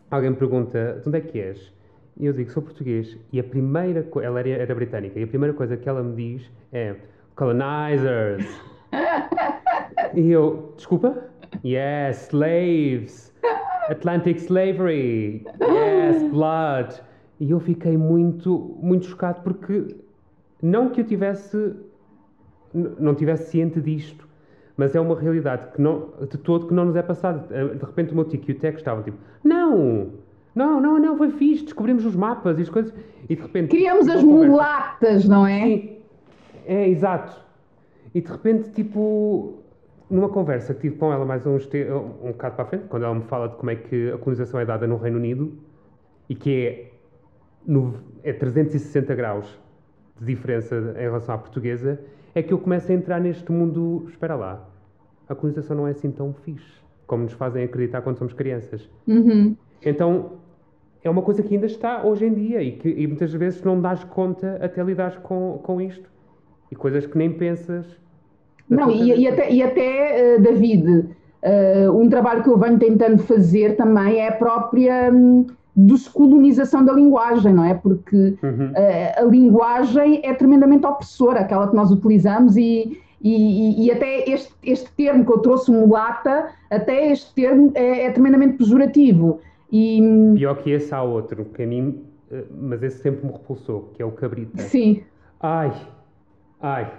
[0.09, 1.71] alguém me pergunta de onde é que és?
[2.19, 3.15] E eu digo, sou português.
[3.31, 6.15] E a primeira coisa, ela era, era, britânica, e a primeira coisa que ela me
[6.15, 6.95] diz é
[7.35, 8.43] colonizers.
[10.15, 11.23] e eu, desculpa?
[11.63, 13.31] Yes, slaves.
[13.91, 15.45] Atlantic slavery.
[15.61, 16.99] Yes, blood.
[17.39, 19.95] E eu fiquei muito, muito chocado porque
[20.63, 21.75] não que eu tivesse,
[22.73, 24.26] não tivesse ciente disto,
[24.77, 27.45] mas é uma realidade que não, de todo que não nos é passada.
[27.49, 30.11] Eh, de repente o meu tico e o Teco estavam tipo, não,
[30.55, 32.93] não, não, não, foi fixe, descobrimos os mapas e as coisas,
[33.27, 33.69] e de repente...
[33.69, 35.63] Criamos as mulatas, não é?
[35.63, 35.97] Sim,
[36.65, 37.43] é, exato.
[38.13, 39.63] E de repente, tipo,
[40.09, 41.85] numa conversa que tive com ela mais uns te...
[41.91, 44.59] um bocado para a frente, quando ela me fala de como é que a colonização
[44.59, 45.57] é dada no Reino Unido,
[46.29, 46.91] e que é,
[47.65, 49.59] no, é 360 graus
[50.19, 51.99] de diferença em relação à portuguesa,
[52.37, 54.05] é que eu começo a entrar neste mundo.
[54.09, 54.67] Espera lá,
[55.27, 58.87] a colonização não é assim tão fixe como nos fazem acreditar quando somos crianças.
[59.07, 59.55] Uhum.
[59.83, 60.33] Então
[61.03, 63.79] é uma coisa que ainda está hoje em dia e que e muitas vezes não
[63.79, 66.09] dás conta até lidares com, com isto
[66.71, 67.85] e coisas que nem pensas.
[68.69, 73.19] Não, e, e, até, e até uh, David, uh, um trabalho que eu venho tentando
[73.19, 75.09] fazer também é a própria.
[75.11, 75.47] Um,
[75.77, 77.75] descolonização da linguagem, não é?
[77.75, 78.71] Porque uhum.
[78.75, 84.27] a, eh, a, linguagem é tremendamente opressora, aquela que nós utilizamos, e, e, e, até
[84.27, 89.39] este, este termo que eu trouxe, mulata, até este termo é, é tremendamente pejorativo.
[89.71, 90.01] E...
[90.35, 94.01] Pior que esse há outro, que a mim, eh, mas esse sempre me repulsou, que
[94.01, 94.63] é o cabrita.
[94.63, 95.03] Sim.
[95.39, 95.71] Ai,
[96.59, 96.91] ai,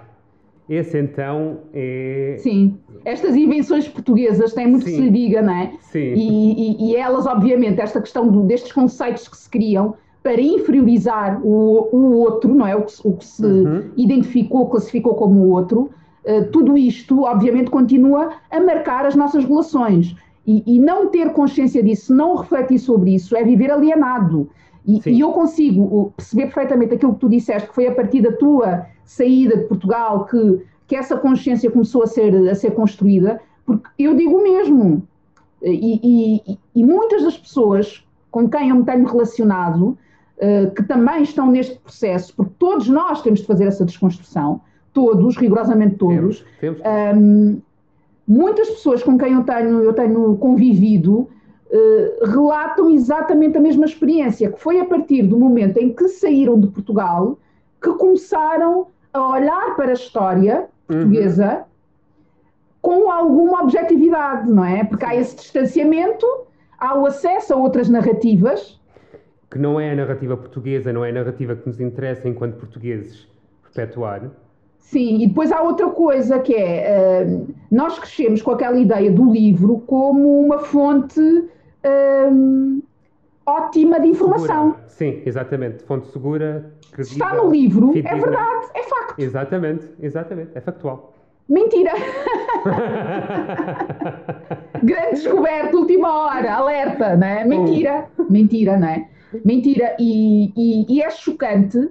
[0.69, 2.35] esse então é.
[2.37, 2.77] Sim.
[3.03, 4.91] Estas invenções portuguesas têm muito Sim.
[4.91, 5.71] que se lhe diga, não é?
[5.81, 6.13] Sim.
[6.13, 11.41] E, e, e elas, obviamente, esta questão do, destes conceitos que se criam para inferiorizar
[11.43, 12.75] o, o outro, não é?
[12.75, 13.89] O que, o que se uhum.
[13.97, 15.89] identificou, classificou como o outro,
[16.25, 20.15] uh, tudo isto, obviamente, continua a marcar as nossas relações.
[20.45, 24.49] E, e, não ter consciência disso, não refletir sobre isso, é viver alienado.
[24.89, 28.31] E, e, eu consigo perceber perfeitamente aquilo que tu disseste, que foi a partir da
[28.31, 33.87] tua saída de Portugal que, que essa consciência começou a ser, a ser construída, porque
[33.99, 35.07] eu digo o mesmo.
[35.61, 39.97] E, e, e muitas das pessoas com quem eu me tenho relacionado,
[40.37, 44.61] uh, que também estão neste processo, porque todos nós temos de fazer essa desconstrução,
[44.93, 46.45] todos, rigorosamente todos.
[46.59, 47.17] Temos, temos.
[47.17, 47.61] Um,
[48.27, 51.27] muitas pessoas com quem eu tenho, eu tenho convivido
[51.71, 56.59] uh, relatam exatamente a mesma experiência, que foi a partir do momento em que saíram
[56.59, 57.37] de Portugal
[57.81, 61.63] que começaram a olhar para a história portuguesa uhum.
[62.81, 64.83] com alguma objetividade, não é?
[64.83, 66.25] Porque há esse distanciamento,
[66.77, 68.79] há o acesso a outras narrativas.
[69.49, 73.27] Que não é a narrativa portuguesa, não é a narrativa que nos interessa enquanto portugueses
[73.73, 74.29] perpetuar.
[74.77, 79.31] Sim, e depois há outra coisa que é, uh, nós crescemos com aquela ideia do
[79.31, 81.21] livro como uma fonte
[81.85, 82.81] uh,
[83.45, 84.71] ótima de informação.
[84.71, 84.87] Segura.
[84.87, 85.83] Sim, exatamente.
[85.83, 86.73] Fonte segura.
[86.97, 89.19] Está no livro, é verdade, é facto.
[89.19, 90.51] Exatamente, exatamente.
[90.55, 91.13] É factual.
[91.47, 91.91] Mentira!
[94.83, 97.43] Grande descoberta, última hora, alerta, não é?
[97.43, 99.09] Mentira, mentira, não é?
[99.43, 99.95] Mentira.
[99.99, 101.89] E, e, e é chocante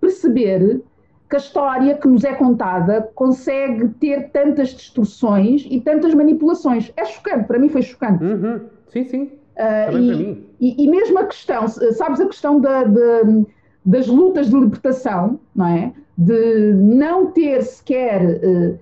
[0.00, 0.82] perceber
[1.30, 6.92] que a história que nos é contada consegue ter tantas distorções e tantas manipulações.
[6.96, 8.24] É chocante, para mim foi chocante.
[8.24, 8.60] Uhum.
[8.90, 9.22] Sim, sim.
[9.56, 13.46] Uh, e, e, e mesmo a questão, sabes a questão da, de-
[13.84, 15.92] das lutas de libertação, não é?
[16.16, 18.74] De não ter sequer eh,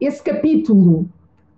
[0.00, 1.08] esse capítulo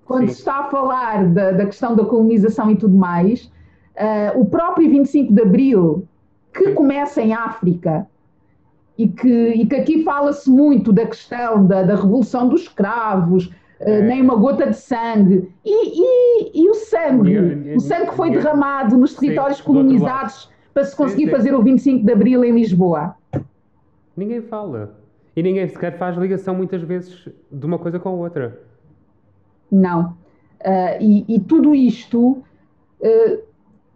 [0.04, 0.34] quando Sim.
[0.34, 3.50] se está a falar da, da questão da colonização e tudo mais,
[3.96, 6.06] eh, o próprio 25 de Abril,
[6.54, 6.74] que Sim.
[6.74, 8.06] começa em África,
[8.96, 13.48] e que, e que aqui fala-se muito da questão da, da revolução dos escravos,
[13.80, 14.02] É.
[14.02, 15.70] nem uma gota de sangue, e,
[16.00, 19.66] e- e o sangue, o sangue que foi derramado nos territórios lado.
[19.66, 21.30] colonizados para se conseguir sim.
[21.30, 23.14] fazer o 25 de Abril em Lisboa.
[24.16, 24.98] Ninguém fala.
[25.36, 28.60] E ninguém sequer faz ligação muitas vezes de uma coisa com a outra.
[29.70, 30.16] Não.
[30.64, 32.42] Ah, e, e tudo isto,
[33.02, 33.38] ah,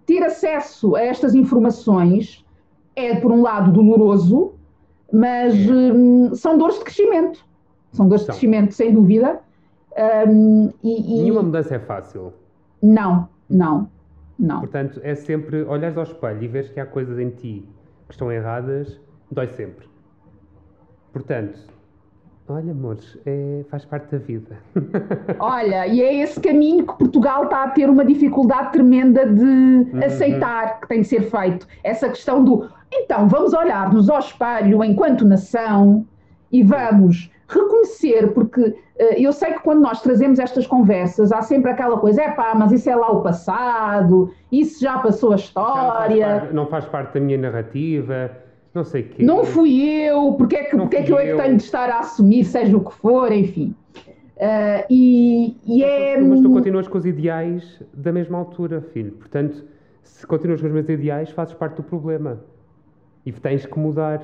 [0.06, 2.44] ter acesso a estas informações
[2.94, 4.52] é, por um lado, doloroso,
[5.12, 7.44] mas hum, são dores de crescimento.
[7.90, 9.40] São dores de crescimento, sem dúvida.
[10.28, 12.32] Hum, e, e- Nenhuma mudança é fácil.
[12.82, 13.88] Não, não,
[14.38, 14.60] não.
[14.60, 17.68] Portanto, é sempre olhares ao espelho e veres que há coisas em ti
[18.06, 19.86] que estão erradas, dói sempre.
[21.12, 21.58] Portanto,
[22.48, 24.56] olha, amores, é- faz parte da vida.
[25.38, 30.80] Olha, e é esse caminho que Portugal está a ter uma dificuldade tremenda de aceitar
[30.80, 31.66] que tem de ser feito.
[31.84, 36.06] Essa questão do então vamos olhar-nos ao espelho enquanto nação
[36.52, 41.70] e vamos reconhecer, porque eh, eu sei que quando nós trazemos estas conversas há sempre
[41.70, 45.50] aquela coisa, é pá, mas isso é lá o passado, isso já passou a Já
[45.54, 46.26] não faz história.
[46.40, 48.30] parte- não faz parte da minha narrativa,
[48.74, 49.22] não sei o quê.
[49.22, 51.36] Não fui eu, porque é que, Não porque é que eu é que eu.
[51.36, 53.74] tenho de estar a assumir, seja o que for, enfim.
[54.40, 56.18] Ah, e, e é.
[56.20, 59.12] Mas tu continuas com os ideais da mesma altura, filho.
[59.12, 59.62] Portanto,
[60.02, 62.40] se continuas com os mesmos ideais, fazes parte do problema.
[63.24, 64.20] E tens que mudar.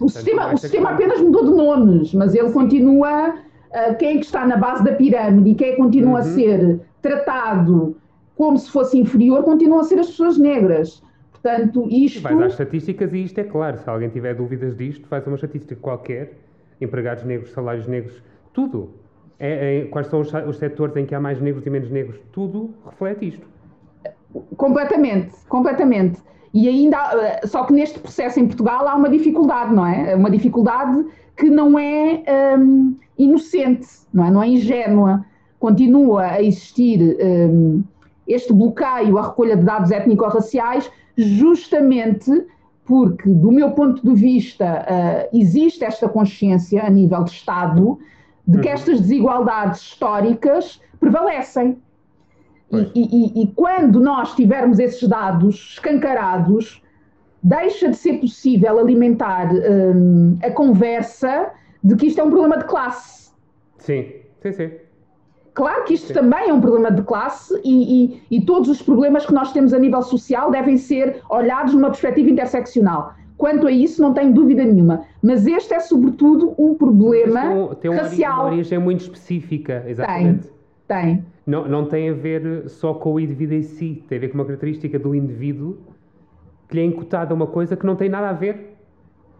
[0.00, 3.34] O sistema, o ter sistema apenas mudou de nomes, mas ele continua.
[3.72, 6.34] ah, quem é que está na base da pirâmide e quem é continua a Uhum.
[6.34, 7.96] ser tratado
[8.34, 11.02] como se fosse inferior, continuam a ser as pessoas negras.
[11.32, 12.22] Portanto, isto.
[12.22, 13.76] Vais às estatísticas e isto é claro.
[13.78, 16.32] Se alguém tiver dúvidas disto, faz uma estatística qualquer.
[16.80, 18.22] Empregados negros, salários negros,
[18.54, 18.90] tudo.
[19.38, 22.18] É, é- quais são os, os setores em que há mais negros e menos negros?
[22.32, 23.46] Tudo reflete isto.
[24.56, 26.20] Completamente, completamente.
[26.60, 30.14] E ainda, há- só que neste processo em Portugal há uma dificuldade, não é?
[30.16, 31.04] Uma dificuldade
[31.36, 32.22] que não é
[32.58, 34.30] hum, inocente, não é?
[34.30, 35.24] Não é ingênua.
[35.60, 37.82] Continua a existir hum,
[38.26, 42.30] este bloqueio à recolha de dados étnico-raciais, justamente
[42.84, 47.98] porque, do meu ponto de vista, ah, existe esta consciência a nível de Estado
[48.46, 48.74] de que Uhum.
[48.74, 51.76] estas desigualdades históricas prevalecem.
[52.70, 56.82] E, e- e- quando nós tivermos esses dados escancarados,
[57.42, 61.50] deixa de ser possível alimentar hum, a conversa
[61.82, 63.30] de que isto é um problema de classe.
[63.78, 64.06] Sim,
[64.42, 64.70] sim, sim.
[65.54, 66.14] Claro que isto Sim.
[66.14, 69.78] também é um problema de classe e, e- todos os problemas que nós temos a
[69.78, 73.14] nível social devem ser olhados numa perspectiva interseccional.
[73.36, 75.04] Quanto a isso, não tenho dúvida nenhuma.
[75.22, 78.40] Mas este é, sobretudo, um problema tem, um- tem ori- racial.
[78.40, 80.46] uma origem muito específica, exatamente.
[80.46, 80.57] Tem.
[81.46, 84.34] Não, não tem a ver só com o indivíduo em si, tem a ver com
[84.34, 85.78] uma característica do indivíduo
[86.68, 88.76] que lhe é incutada uma coisa que não tem nada a ver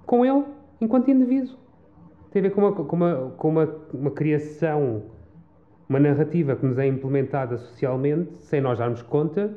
[0.06, 0.44] com ele
[0.80, 1.56] enquanto indivíduo.
[2.30, 5.02] Tem a ver com uma, com uma, com uma, uma criação,
[5.88, 9.54] uma narrativa que nos é implementada socialmente, sem nós darmos conta,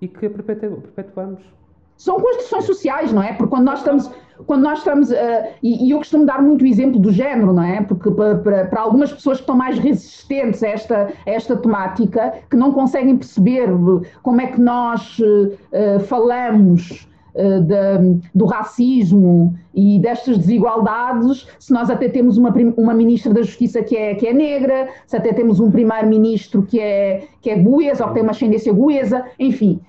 [0.00, 1.59] e que perpetuamos.
[2.06, 3.32] São construções sociais, não é?
[3.34, 4.10] Porque quando nós estamos,
[4.46, 7.82] quando nós estamos eh, e, e eu costumo dar muito exemplo do género, não é?
[7.82, 10.96] Porque para, para, para algumas pessoas que estão mais resistentes a esta,
[11.26, 13.68] a esta temática, que não conseguem perceber
[14.22, 15.18] como é que nós
[15.72, 18.00] eh, falamos eh, da-
[18.34, 23.94] do racismo e destas desigualdades, se nós até temos uma, uma ministra da Justiça que
[23.94, 28.08] é, que é negra, se até temos um primeiro-ministro que é, que é goesa ou
[28.08, 29.80] que tem uma ascendência goesa, enfim.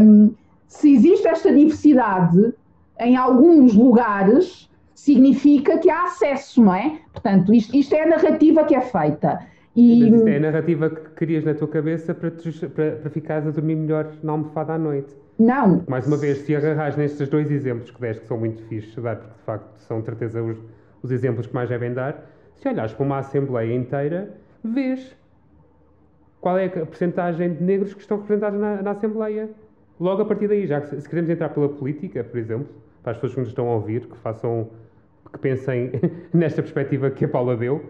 [0.00, 0.30] hum,
[0.66, 2.52] se existe esta diversidade
[3.00, 6.98] em alguns lugares, significa que há acesso, não é?
[7.12, 9.40] Portanto, isto, isto é a narrativa que é feita.
[9.76, 13.10] E, Mas isto é a narrativa que crias na tua cabeça para, te- para, para
[13.10, 15.14] ficares a dormir melhor na almofada à noite.
[15.36, 18.94] Não, Mais uma vez, se agarras nestes dois exemplos que deste, que são muito fixes
[18.94, 20.56] de dar, porque de facto são de certeza os,
[21.02, 25.16] os exemplos que mais devem dar, se olhares para uma Assembleia inteira, vês
[26.40, 29.50] qual é a percentagem de negros que estão representados na, na Assembleia.
[30.00, 32.68] Logo a partir daí, já que se, queremos entrar pela política, por exemplo,
[33.02, 34.68] para as pessoas que nos estão a ouvir, que façam
[35.32, 35.92] que pensem
[36.32, 37.84] nesta perspectiva que a Paula deu,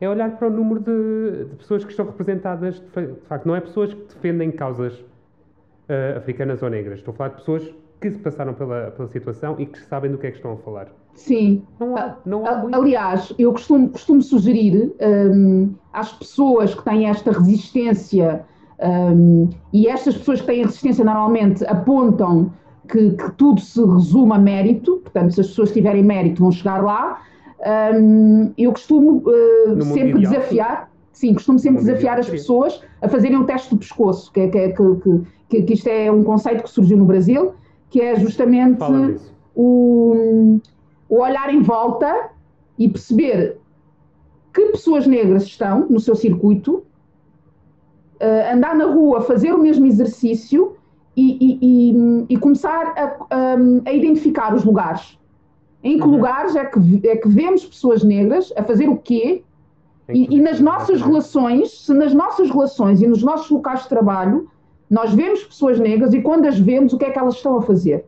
[0.00, 2.80] é olhar para o número de, de pessoas que estão representadas.
[2.80, 6.98] De, facto, não é pessoas que defendem causas uh, africanas ou negras.
[6.98, 10.18] Estou a falar de pessoas que se passaram pela, pela situação e que sabem do
[10.18, 10.88] que é que estão a falar.
[11.14, 11.62] Sim.
[11.78, 12.74] Não há, não há muito...
[12.74, 18.44] Aliás, eu costumo, costumo sugerir um, às pessoas que têm esta resistência,
[18.82, 22.50] um, e estas pessoas que têm resistência normalmente apontam
[22.88, 26.82] que, que, tudo se resume a mérito, portanto, se as pessoas tiverem mérito vão chegar
[26.82, 27.20] lá.
[27.94, 33.44] Um, eu costumo uh, sempre desafiar, sim, costumo sempre desafiar as pessoas a fazerem um
[33.44, 34.72] teste do pescoço, que, que,
[35.48, 37.52] que, que, isto é um conceito que surgiu no Brasil,
[37.90, 38.82] que é justamente
[39.54, 40.58] o,
[41.06, 42.30] o olhar em volta
[42.78, 43.58] e perceber
[44.54, 46.82] que pessoas negras estão no seu circuito,
[48.20, 50.76] uh, andar na rua, fazer o mesmo exercício
[51.16, 55.18] e, e, e, e começar a, um, a, identificar os lugares.
[55.82, 56.10] Em que uhum.
[56.10, 59.42] lugares é que, é que vemos pessoas negras a fazer o quê?
[60.08, 64.48] E, e, nas nossas relações, se nas nossas relações e nos nossos locais de trabalho,
[64.88, 67.62] nós vemos pessoas negras e quando as vemos, o que é que elas estão a
[67.62, 68.04] fazer?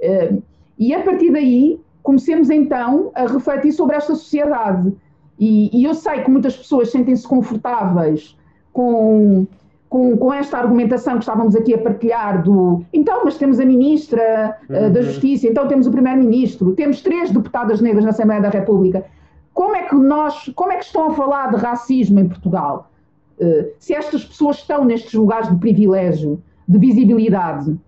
[0.00, 0.42] Uh,
[0.78, 4.92] e a partir daí, comecemos então a refletir sobre esta sociedade.
[5.38, 8.36] E, e eu sei que muitas pessoas sentem-se confortáveis
[8.76, 9.46] com
[9.88, 14.58] com, com, esta argumentação que estávamos aqui a partilhar do então, mas temos a Ministra
[14.68, 19.06] uh, da Justiça, então temos o Primeiro-Ministro, temos três deputadas negras na Assembleia da República.
[19.54, 22.90] Como é que nós, como é que estão a falar de racismo em Portugal?
[23.38, 27.78] Uh, se estas pessoas estão nestes lugares de privilégio, de visibilidade,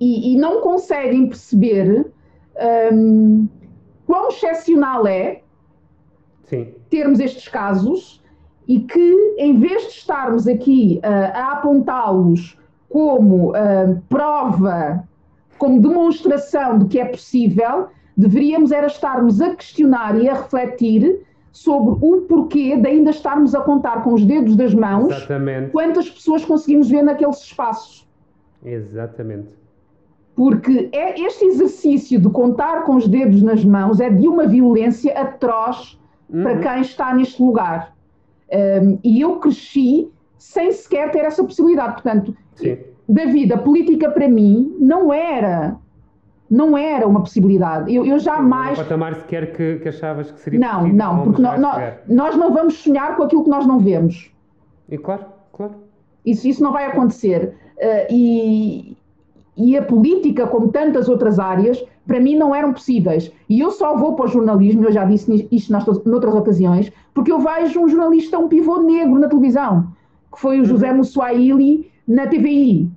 [0.00, 2.10] e, e não conseguem perceber
[2.92, 3.48] um,
[4.04, 5.40] quão excepcional é
[6.42, 6.74] Sim.
[6.90, 8.20] termos estes casos
[8.68, 12.58] e que, em vez de estarmos aqui uh, a apontá-los
[12.88, 15.04] como uh, prova,
[15.58, 21.20] como demonstração de que é possível, deveríamos era estarmos a questionar e a refletir
[21.52, 25.70] sobre o porquê de ainda estarmos a contar com os dedos das mãos Exatamente.
[25.70, 28.06] quantas pessoas conseguimos ver naqueles espaços.
[28.62, 29.48] Exatamente.
[30.34, 35.18] Porque é este exercício de contar com os dedos nas mãos é de uma violência
[35.18, 35.98] atroz
[36.28, 36.42] uhum.
[36.42, 37.95] para quem está neste lugar.
[38.52, 41.94] Um, e eu cresci sem sequer ter essa possibilidade.
[41.94, 42.78] Portanto, Sim.
[43.08, 45.76] David, a política para mim não era
[46.48, 47.92] não era uma possibilidade.
[47.92, 48.78] Eu, eu jamais.
[48.78, 51.70] Não patamar sequer que, que achavas que seria Não, possível, não, porque no, no,
[52.08, 54.30] nós não vamos sonhar com aquilo que nós não vemos.
[54.88, 55.74] E claro, claro.
[56.24, 57.54] Isso, isso não vai acontecer.
[57.76, 58.96] Uh, e,
[59.56, 63.32] e a política, como tantas outras áreas, para mim não eram possíveis.
[63.48, 65.72] E eu só vou para o jornalismo, eu já disse isto
[66.04, 69.88] noutras ocasiões, porque eu vejo um jornalista, um pivô negro na televisão,
[70.32, 70.66] que foi o uhum.
[70.66, 72.90] José Mussuaili na TVI.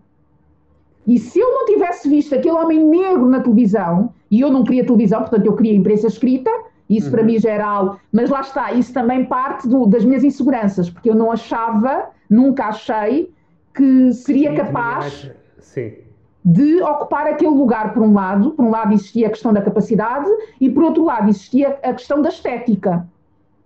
[1.08, 4.86] E se eu não tivesse visto aquele homem negro na televisão, e eu não queria
[4.86, 6.52] televisão, portanto eu queria imprensa escrita,
[6.88, 7.12] isso uhum.
[7.12, 11.16] para mim geral, mas lá está, isso também parte do, das minhas inseguranças, porque eu
[11.16, 13.32] não achava, nunca achei,
[13.74, 15.32] que seria capaz.
[15.60, 16.09] Sim
[16.44, 20.30] de ocupar aquele lugar, por um lado, por um lado existia a questão da capacidade
[20.60, 23.06] e por outro lado existia a questão da estética.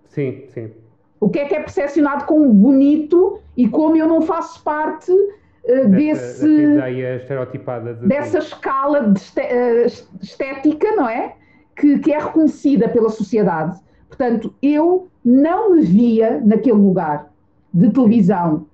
[0.09, 0.71] Sim, sim.
[1.19, 5.87] O que é que é percepcionado como bonito e como eu não faço parte uh,
[5.89, 8.47] desse, dessa ideia estereotipada de dessa tudo.
[8.47, 11.35] escala de uh, estética, não é?
[11.75, 13.79] Que, que é reconhecida pela sociedade.
[14.07, 17.31] Portanto, eu não me via naquele lugar
[17.73, 18.67] de televisão,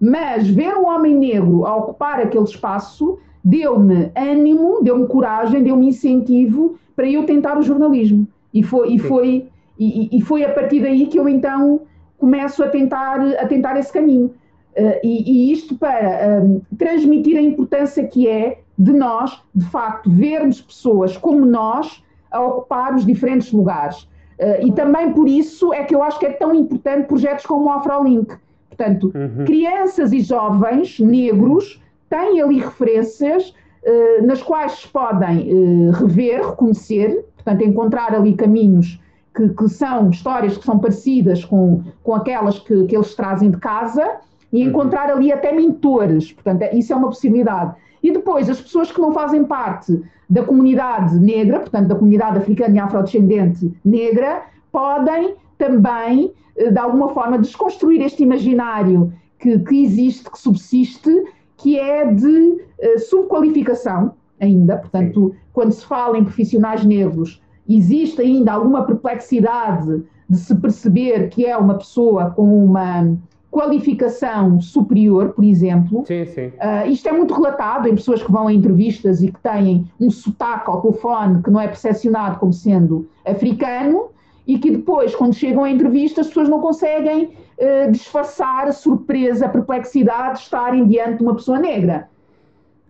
[0.00, 6.76] mas ver um homem negro a ocupar aquele espaço deu-me ânimo, deu-me coragem, deu-me incentivo
[6.96, 8.26] para eu tentar o jornalismo.
[8.52, 11.82] E foi, e foi, e, e, foi a partir daí que eu então
[12.18, 14.34] começo a tentar, a tentar esse caminho.
[14.76, 20.10] Uh, e, e, isto para um, transmitir a importância que é de nós, de facto,
[20.10, 24.02] vermos pessoas como nós a ocupar os diferentes lugares.
[24.40, 27.66] Uh, e também por isso é que eu acho que é tão importante projetos como
[27.66, 28.34] o AfroLink.
[28.68, 29.44] Portanto, uhum.
[29.44, 33.54] crianças e jovens negros têm ali referências
[33.84, 39.00] uh, nas quais se podem uh, rever, reconhecer, portanto, encontrar ali caminhos
[39.34, 43.58] que, que, são histórias que são parecidas com, com aquelas que, que eles trazem de
[43.58, 44.18] casa
[44.52, 44.70] e uhum.
[44.70, 47.74] encontrar ali até mentores, portanto, é, isso é uma possibilidade.
[48.02, 52.76] E depois, as pessoas que não fazem parte da comunidade negra, portanto, da comunidade africana
[52.76, 60.30] e afrodescendente negra, podem também, eh, de alguma forma, desconstruir este imaginário que, que existe,
[60.30, 61.10] que subsiste
[61.56, 65.38] que é de uh, subqualificação ainda, portanto, Sim.
[65.52, 71.56] quando se fala em profissionais negros, existe ainda alguma perplexidade de se perceber que é
[71.56, 73.16] uma pessoa com uma,
[73.56, 76.04] qualificação superior, por exemplo.
[76.06, 76.48] Sim, sim.
[76.48, 80.10] Uh, isto é muito relatado em pessoas que vão a entrevistas e que têm um
[80.10, 84.08] sotaque ao telefone que não é percepcionado como sendo africano
[84.46, 89.46] e que depois, quando chegam à entrevista, as pessoas não conseguem uh, disfarçar a surpresa,
[89.46, 92.08] a perplexidade de estarem diante de uma pessoa negra.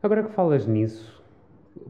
[0.02, 1.22] Agora que falas nisso,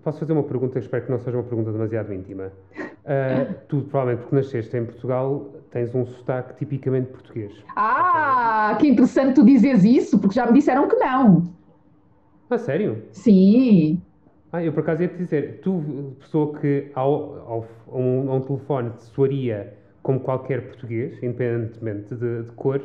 [0.02, 2.52] posso fazer uma pergunta, espero que não seja uma pergunta demasiado íntima.
[2.76, 7.52] Uh, tu, provavelmente, porque nasceste em Portugal, tens um sotaque tipicamente português.
[7.76, 11.44] Ah, que interessante tu dizes isso, porque já me disseram que não.
[12.48, 13.02] Ah, sério?
[13.10, 14.00] Sim.
[14.52, 17.12] Ah, eu por acaso ia te dizer, tu, pessoa que ao,
[17.46, 19.74] ao, a, um, a um telefone te soaria
[20.06, 22.80] como qualquer português, independentemente de, de cor,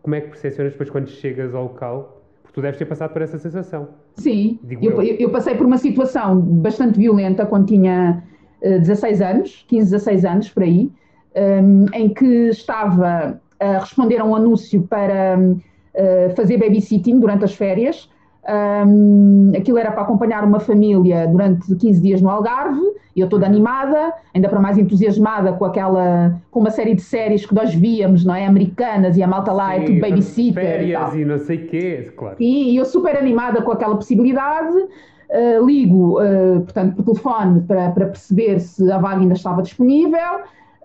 [0.00, 2.22] como é que percepcionas depois quando chegas ao local?
[2.40, 3.88] Porque tu deves ter passado por essa sensação.
[4.14, 5.16] Sim, eu, eu.
[5.16, 8.22] eu, passei por uma situação bastante violenta quando tinha
[8.62, 10.90] uh, eh, 16 anos, 15, 16 anos, por aí,
[11.34, 17.44] um, ehm, em que estava a responder a um anúncio para uh, fazer babysitting durante
[17.44, 18.08] as férias
[18.48, 22.80] um, aquilo era para acompanhar uma família durante 15 dias no Algarve,
[23.14, 27.44] e eu toda animada, ainda para mais entusiasmada com aquela, com uma série de séries
[27.44, 28.46] que nós víamos, não é?
[28.46, 30.64] Americanas, e a malta lá Sim, é tudo babysitter.
[30.64, 32.36] Férias e, e, não sei o quê, claro.
[32.38, 37.90] E, e, eu super animada com aquela possibilidade, uh, ligo, uh, portanto, por telefone para,
[37.90, 40.20] para perceber se a vaga ainda estava disponível.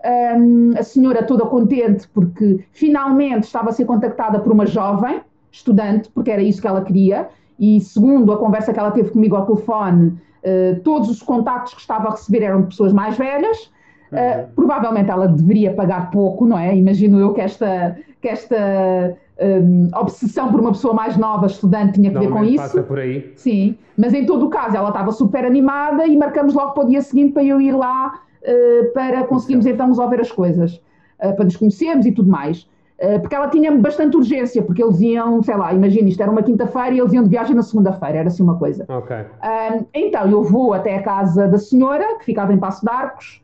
[0.04, 5.20] Um, a senhora toda contente porque finalmente estava a ser contactada por uma jovem
[5.52, 7.28] estudante, porque era isso que ela queria,
[7.62, 11.80] e segundo a conversa que ela teve comigo ao telefone, uh, todos os contactos que
[11.80, 13.70] estava a receber eram de pessoas mais velhas.
[14.10, 16.76] Uh, provavelmente ela deveria pagar pouco, não é?
[16.76, 22.10] Imagino eu que esta, que esta um, obsessão por uma pessoa mais nova, estudante, tinha
[22.10, 22.56] que ver com isso.
[22.56, 23.32] passa por aí.
[23.36, 26.88] Sim, mas em todo o caso ela estava super animada e marcamos logo para o
[26.88, 30.82] dia seguinte para eu ir lá uh, para conseguirmos então resolver as coisas,
[31.24, 32.66] uh, para nos conhecermos e tudo mais.
[33.02, 36.40] Eh, porque ela tinha bastante urgência, porque eles iam, sei lá, imagina, isto era uma
[36.40, 38.86] quinta-feira e eles iam de viagem na segunda-feira, era assim uma coisa.
[38.88, 39.16] Ok.
[39.16, 43.42] Um, então eu vou até a casa da senhora, que ficava em Passo de Arcos,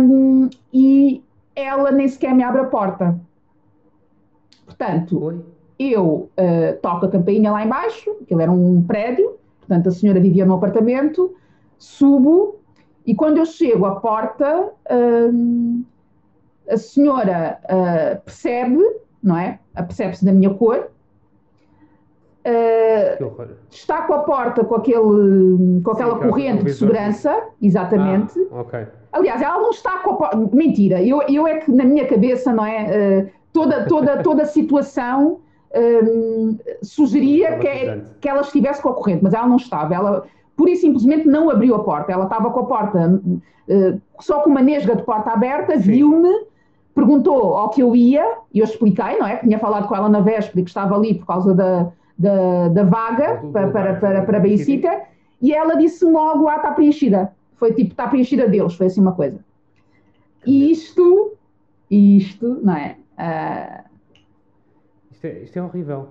[0.00, 1.22] um, e
[1.54, 3.20] ela nem sequer me abre a porta.
[4.64, 5.44] Portanto, Oi?
[5.78, 10.46] eu uh, toco a campainha lá embaixo, aquilo era um prédio, portanto a senhora vivia
[10.46, 11.36] no apartamento,
[11.76, 12.56] subo,
[13.04, 14.70] e quando eu chego à porta.
[14.90, 15.84] Um,
[16.68, 18.82] a senhora uh, percebe,
[19.22, 19.58] não é?
[19.74, 20.88] Percebe-se da minha cor.
[22.46, 28.38] Uh, está com a porta com, aquele, com aquela Sim, corrente de segurança, exatamente.
[28.52, 28.86] Ah, okay.
[29.12, 30.36] Aliás, ela não está com a porta.
[30.52, 33.26] Mentira, eu, eu é que na minha cabeça, não é?
[33.26, 35.40] Uh, toda, toda, toda a situação
[35.74, 39.94] um, sugeria que, é, que ela estivesse com a corrente, mas ela não estava.
[39.94, 42.12] Ela pura e simplesmente não abriu a porta.
[42.12, 46.46] Ela estava com a porta, uh, só com uma nesga de porta aberta, viu-me
[46.96, 49.36] perguntou ao que eu ia, e eu expliquei, não é?
[49.36, 52.68] Que tinha falado com ela na véspera e que estava ali por causa da, da,
[52.68, 55.02] da vaga para, para, para, para babysitter,
[55.40, 57.30] e ela disse logo, ah, está preenchida.
[57.56, 59.38] Foi tipo, está preenchida deles, foi assim uma coisa.
[60.46, 61.34] E isto,
[61.90, 62.96] isto, não é?
[63.18, 63.84] Uh,
[65.12, 66.06] isto, é isto é horrível.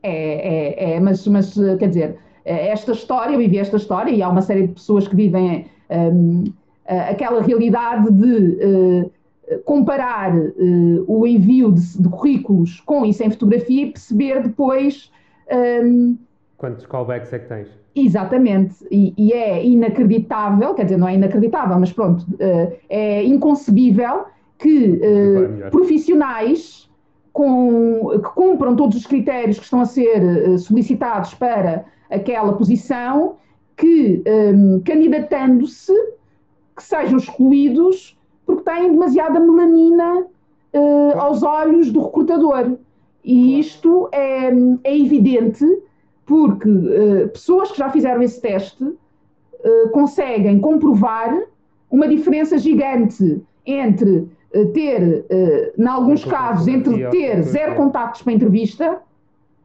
[0.00, 4.28] É, é, é mas, mas, quer dizer, esta história, eu vivi esta história, e há
[4.28, 6.44] uma série de pessoas que vivem um,
[6.86, 8.64] aquela realidade de...
[8.64, 9.19] Uh,
[9.64, 15.10] comparar uh, o envio de, de, currículos com e sem fotografia e perceber depois.
[15.50, 16.16] Um,
[16.56, 17.68] Quantos callbacks é que tens?
[17.94, 24.26] Exatamente, e, e, é inacreditável, quer dizer, não é inacreditável, mas pronto, uh, é inconcebível
[24.58, 26.88] que uh, profissionais
[27.32, 33.36] com, que cumpram todos os critérios que estão a ser solicitados para aquela posição,
[33.76, 35.94] que um, candidatando-se,
[36.76, 38.19] que sejam excluídos
[38.50, 40.26] porque têm demasiada melanina
[40.74, 42.76] uh, aos olhos do recrutador.
[43.24, 44.50] E isto é,
[44.84, 45.64] é evidente
[46.26, 51.42] porque uh, pessoas que já fizeram esse teste uh, conseguem comprovar
[51.90, 54.28] uma diferença gigante entre
[54.74, 55.24] ter,
[55.78, 59.00] em alguns casos, entre ter zero contactos para entrevista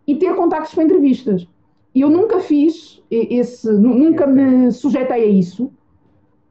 [0.06, 1.48] e ter contactos para entrevistas.
[1.94, 5.72] Eu nunca fiz esse, nunca me sujeitei a isso,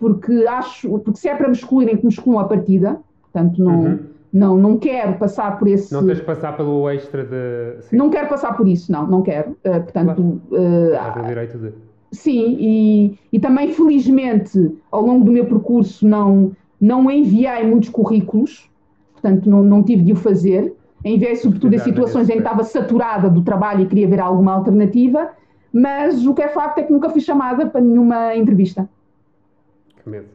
[0.04, 3.80] porque acho, porque se é para me excluírem, que me excluam a partida, portanto não,
[3.80, 3.98] uhum.
[4.30, 5.90] não, não quero passar por esse...
[5.94, 7.82] Não tens de passar pelo extra de...
[7.84, 7.96] Sim.
[7.96, 10.42] Não quero passar por isso, não, não quero, uh, portanto...
[10.50, 11.22] Claro.
[11.22, 11.72] Uh, direito de...
[12.12, 18.68] Sim, e, e também felizmente ao longo do meu percurso não, não enviei muitos currículos,
[19.14, 23.30] portanto não, não tive de o fazer, enviei sobretudo em situações em que estava saturada
[23.30, 25.30] do trabalho e queria ver alguma alternativa,
[25.72, 28.86] mas o que é facto é que nunca fui chamada para nenhuma entrevista.
[30.04, 30.26] Que medo.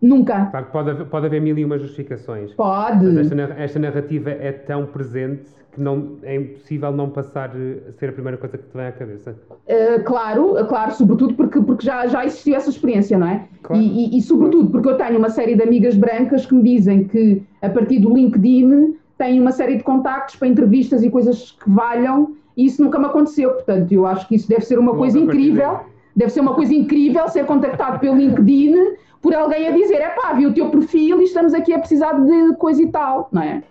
[0.00, 0.46] Nunca.
[0.46, 2.52] Claro que pode haver, pode haver mil e uma justificações.
[2.54, 3.04] Pode.
[3.06, 7.92] Mas esta, esta narrativa é tão presente que não, é impossível não passar eh, a
[7.92, 9.36] ser a primeira coisa que te vem à cabeça.
[9.50, 13.46] Uh, claro, uh, claro, sobretudo porque, porque já, já existiu essa experiência, não é?
[13.62, 13.80] Claro.
[13.80, 17.04] E, e- e sobretudo porque eu tenho uma série de amigas brancas que me dizem
[17.04, 21.70] que a partir do LinkedIn têm uma série de contactos para entrevistas e coisas que
[21.70, 23.50] valham e isso nunca me aconteceu.
[23.52, 25.80] Portanto, eu acho que isso deve ser uma coisa incrível.
[26.14, 28.74] Deve ser uma coisa incrível ser contactado pelo LinkedIn
[29.20, 32.12] por alguém a dizer: é pá, vi o teu perfil e estamos aqui a precisar
[32.12, 33.62] de coisa e tal, não é?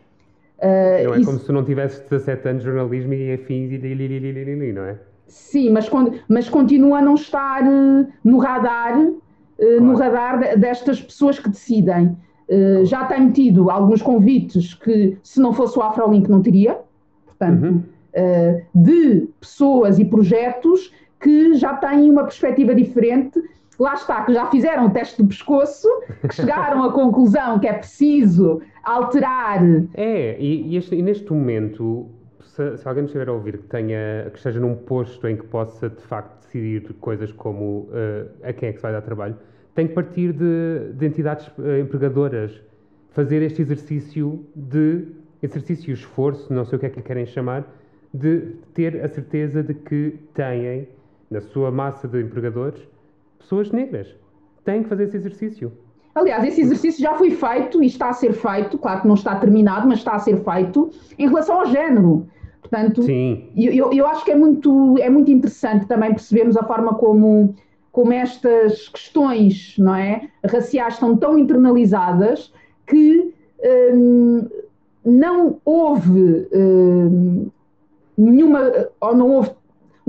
[0.60, 3.72] Uh, Não é isso- como se tu não tivesses 17 anos de jornalismo e afins
[3.72, 4.96] e não é?
[5.28, 5.90] Sim, mas,
[6.28, 9.00] mas continua a não estar eh, no radar,
[9.58, 12.16] eh, no radar de- destas pessoas que decidem.
[12.50, 16.78] Eh, já tenho tido alguns convites que, se não fosse o Afrolink, não teria.
[17.26, 17.82] Portanto, Uhum.
[18.14, 23.42] eh, de pessoas e projetos que já têm uma perspectiva diferente.
[23.80, 25.88] Lá está, que já fizeram o teste do pescoço,
[26.28, 29.62] que chegaram à conclusão que é preciso alterar
[29.96, 32.08] É, e, e este- e neste momento,
[32.42, 35.90] se, se alguém estiver a ouvir que, tenha, que esteja num posto em que possa
[35.90, 39.36] de facto decidir coisas como eh, a quem é que se vai dar trabalho,
[39.74, 42.62] tem que partir de, de entidades eh, empregadoras,
[43.12, 45.08] fazer este exercício de
[45.42, 47.64] exercício e esforço, não sei o que é que lhe querem chamar,
[48.14, 50.88] de ter a certeza de que têm
[51.32, 52.80] na sua massa de empregadores
[53.40, 54.14] pessoas negras.
[54.66, 55.72] Têm que fazer esse exercício.
[56.14, 59.36] Aliás, esse exercício já foi feito e está a ser feito, claro que não está
[59.36, 62.28] terminado, mas está a ser feito em relação ao género.
[62.60, 66.94] Portanto, Sim, eu, eu- acho que é muito, é muito interessante também percebermos a forma
[66.96, 67.56] como,
[67.92, 72.54] como estas questões não é, raciais estão tão internalizadas
[72.86, 73.34] que
[73.94, 74.48] hum,
[75.04, 77.50] não houve hum,
[78.18, 78.60] nenhuma,
[79.00, 79.52] ou não houve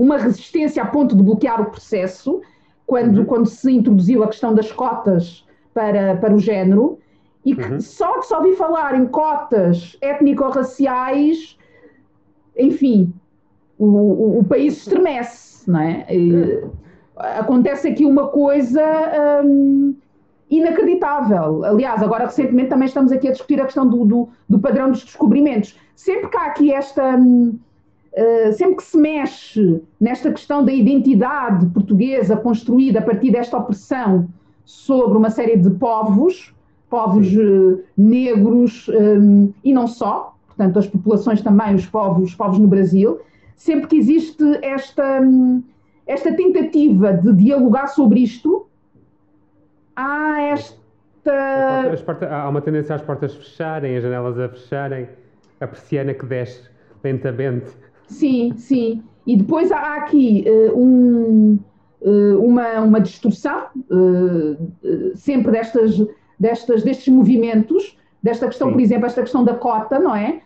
[0.03, 2.41] uma resistência a ponto de bloquear o processo
[2.85, 3.25] quando, Uhum.
[3.25, 6.99] quando se introduziu a questão das cotas para, para o género
[7.45, 7.79] e que Uhum.
[7.79, 11.57] só de só ouvir falar em cotas étnico-raciais,
[12.57, 13.13] enfim,
[13.77, 16.05] o, o, o país estremece, não é?
[16.09, 16.63] E,
[17.15, 18.81] acontece aqui uma coisa
[19.45, 19.95] hum,
[20.49, 21.63] inacreditável.
[21.63, 25.03] Aliás, agora recentemente também estamos aqui a discutir a questão do, do, do padrão dos
[25.03, 25.77] descobrimentos.
[25.95, 27.15] Sempre que há aqui esta.
[27.17, 27.57] hum,
[28.15, 34.29] Uh, sempre que se mexe nesta questão da identidade portuguesa construída a partir desta opressão
[34.63, 36.53] sobre uma série de povos,
[36.91, 42.59] povos uh, negros um, e não só, portanto as populações também, os povos, os povos
[42.59, 43.19] no Brasil,
[43.55, 45.63] sempre que existe esta, um,
[46.05, 48.67] esta tentativa de dialogar sobre isto,
[49.95, 55.09] há esta As portas- há uma tendência às portas fecharem, as janelas a fecharem,
[55.59, 56.69] a persiana que desce
[57.03, 57.71] lentamente.
[58.07, 59.03] Sim, sim.
[59.25, 61.57] E depois há aqui eh, um,
[62.01, 66.05] eh, uma, uma distorção eh, sempre destas,
[66.37, 68.73] destas, destes movimentos, desta questão, Sim.
[68.73, 70.41] por exemplo, esta questão da cota, não é?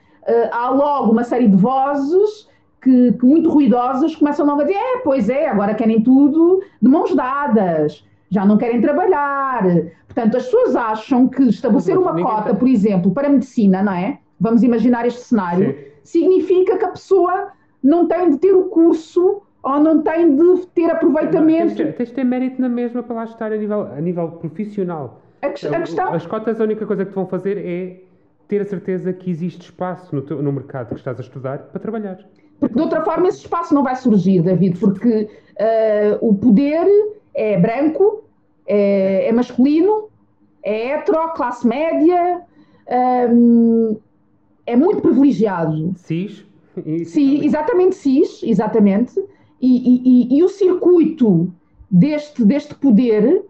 [0.51, 2.49] Há logo uma série de vozes
[2.81, 6.89] que, que muito ruidosas começam logo a dizer: é, pois é, agora querem tudo de
[6.89, 9.63] mãos dadas, já não querem trabalhar.
[10.05, 14.19] Portanto, as pessoas acham que estabelecer uma cota, por exemplo, para a medicina, não é?
[14.37, 15.96] Vamos imaginar este cenário Sim.
[16.07, 17.51] Significa que a pessoa
[17.83, 21.75] não tem de ter o curso ou não tem de ter aproveitamento.
[21.75, 25.21] de- tens de ter mérito na mesma para lá estar a nível, a nível profissional.
[25.41, 26.13] A, a questão.
[26.13, 28.01] As cotas, a única coisa que te vão fazer é
[28.47, 31.79] ter a certeza que existe espaço no, teu- no mercado que estás a estudar para
[31.81, 32.17] trabalhar.
[32.59, 36.87] Porque de outra forma esse espaço não vai surgir, David, porque eh, o poder
[37.33, 38.23] é branco,
[38.65, 40.07] é, é masculino,
[40.63, 42.41] é hetero, classe média,
[43.29, 43.97] hum,
[44.67, 45.93] é muito privilegiado.
[45.95, 46.45] Cis.
[47.05, 49.19] Sim, exatamente cis, exatamente.
[49.59, 51.51] E, e- e- o circuito
[51.89, 53.43] deste, deste poder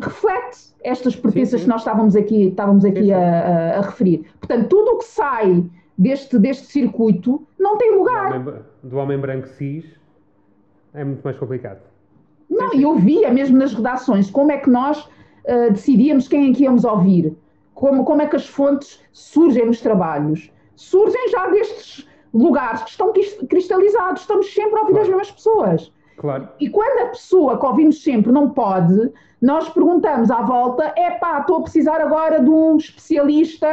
[0.00, 4.24] reflete estas pertenças que nós estávamos aqui, estávamos aqui a, a- a referir.
[4.40, 5.64] Portanto, tudo o que sai
[5.98, 8.32] deste, deste circuito não tem Do lugar.
[8.40, 9.84] homem, do homem branco cis
[10.94, 11.80] é muito mais complicado.
[12.48, 15.06] Não, e eu via mesmo nas redações como é que nós
[15.46, 17.36] ah, decidíamos quem é que íamos ouvir,
[17.76, 20.50] como, como é que as fontes surgem nos trabalhos.
[20.74, 23.12] Surgem já destes lugares que estão
[23.48, 25.02] cristalizados, estamos sempre a ouvir Claro.
[25.02, 25.92] as mesmas pessoas.
[26.16, 26.48] Claro.
[26.58, 31.58] E quando a pessoa que ouvimos sempre não pode, nós perguntamos à volta: epá, estou
[31.58, 33.68] a precisar agora de um especialista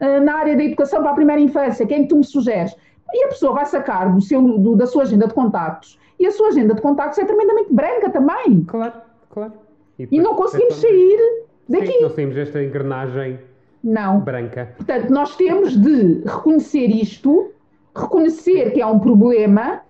[0.00, 2.74] ah, na área da educação para a primeira infância, quem tu me sugeres?
[3.14, 5.96] E a pessoa vai sacar do seu, do- da sua agenda de contactos.
[6.18, 8.64] E a sua agenda de contactos é tremendamente branca também.
[8.66, 8.94] Claro,
[9.30, 9.52] claro.
[9.98, 11.92] E depois não conseguimos pensamos- sair daqui.
[11.92, 13.38] Sim, não saímos desta engrenagem
[13.82, 14.20] Não.
[14.20, 14.72] branca.
[14.76, 17.52] Portanto, nós temos de reconhecer isto,
[17.94, 19.82] reconhecer que é um problema.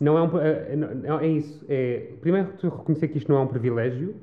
[0.00, 1.64] Não é, um, é, não- é isso.
[1.68, 4.14] É, primeiro, reconhecer que isto não é um privilégio,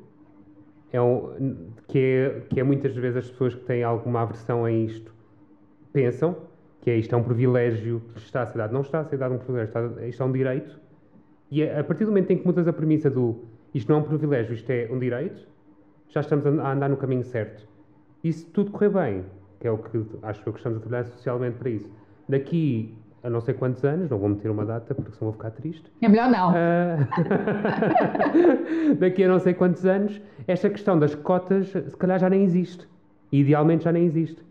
[0.91, 4.71] é um, que é, que é muitas vezes as pessoas que têm alguma aversão a
[4.71, 5.13] isto
[5.91, 6.35] pensam
[6.81, 8.71] que é isto é um privilégio que está a ser dado.
[8.73, 10.79] Não está a ser dado um privilégio, está, isto é um direito.
[11.51, 13.43] E a partir do momento em que mudas a premissa do
[13.73, 15.47] isto não é um privilégio, isto é um direito,
[16.09, 17.67] já estamos a andar no caminho certo.
[18.23, 19.25] E se tudo correr bem,
[19.59, 21.91] que é o que acho que estamos a trabalhar socialmente para isso,
[22.27, 25.51] daqui a não sei quantos anos, não vou meter uma data porque senão vou ficar
[25.51, 25.91] triste.
[26.01, 26.51] É melhor não.
[26.51, 27.07] Uh...
[28.99, 32.87] daqui a não sei quantos anos, esta questão das cotas se calhar já nem existe.
[33.31, 34.41] Idealmente já nem existe.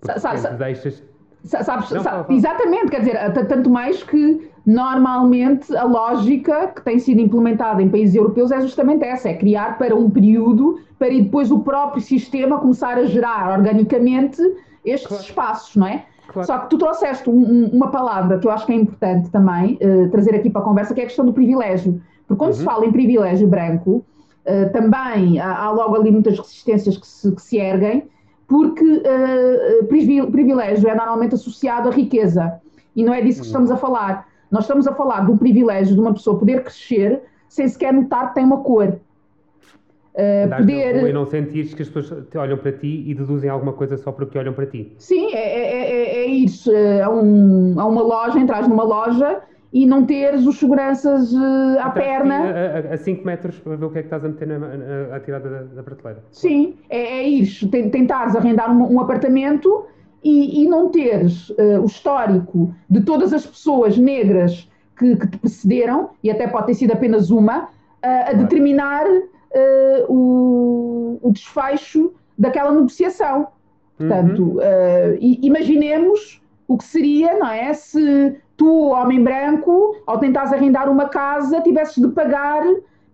[0.00, 1.02] Porque deixas...
[1.42, 7.20] Sabes, não, sabe, exatamente, quer dizer, tanto mais que normalmente a lógica que tem sido
[7.20, 11.58] implementada em países europeus é justamente essa, é criar para um período, para depois o
[11.60, 14.40] próprio sistema começar a gerar organicamente
[14.84, 15.24] estes claro.
[15.24, 16.04] espaços, não é?
[16.28, 16.46] Claro.
[16.46, 20.08] Só que tu trouxeste um, uma palavra que eu acho que é importante também uh,
[20.10, 22.00] trazer aqui para a conversa, que é a questão do privilégio.
[22.28, 22.58] Porque quando uhum.
[22.58, 24.04] se fala em privilégio branco,
[24.46, 28.04] uh, também há, há, logo ali muitas resistências que se, que se erguem,
[28.46, 32.60] porque uh, privilégio é normalmente associado à riqueza.
[32.94, 33.50] E não é disso que uhum.
[33.50, 34.29] estamos a falar.
[34.50, 38.34] Nós estamos a falar do privilégio de uma pessoa poder crescer sem sequer notar que
[38.34, 38.98] tem uma cor.
[40.12, 41.08] Uh, poder...
[41.08, 44.36] E não sentires que as pessoas olham para ti e deduzem alguma coisa só porque
[44.36, 44.92] olham para ti.
[44.98, 49.40] Sim, é, é, é, é ir uh, a, um, a uma loja, entras numa loja
[49.72, 52.52] e não teres os seguranças uh, à perna.
[52.92, 55.20] A 5 metros para ver o que é que estás a meter na, na, a
[55.20, 56.24] tirar da, da prateleira.
[56.32, 59.86] Sim, é, é ir, tentares arrendar um, um apartamento
[60.22, 65.38] e, e não teres uh, o histórico de todas as pessoas negras que, que, te
[65.38, 67.68] precederam, e até pode ter sido apenas uma, uh,
[68.02, 73.48] a determinar uh, o, o, desfecho daquela negociação.
[73.96, 75.18] Portanto, uhum.
[75.20, 77.74] imaginemos o que seria, não é?
[77.74, 82.62] Se tu, homem branco, ao tentares arrendar uma casa, tivesses de pagar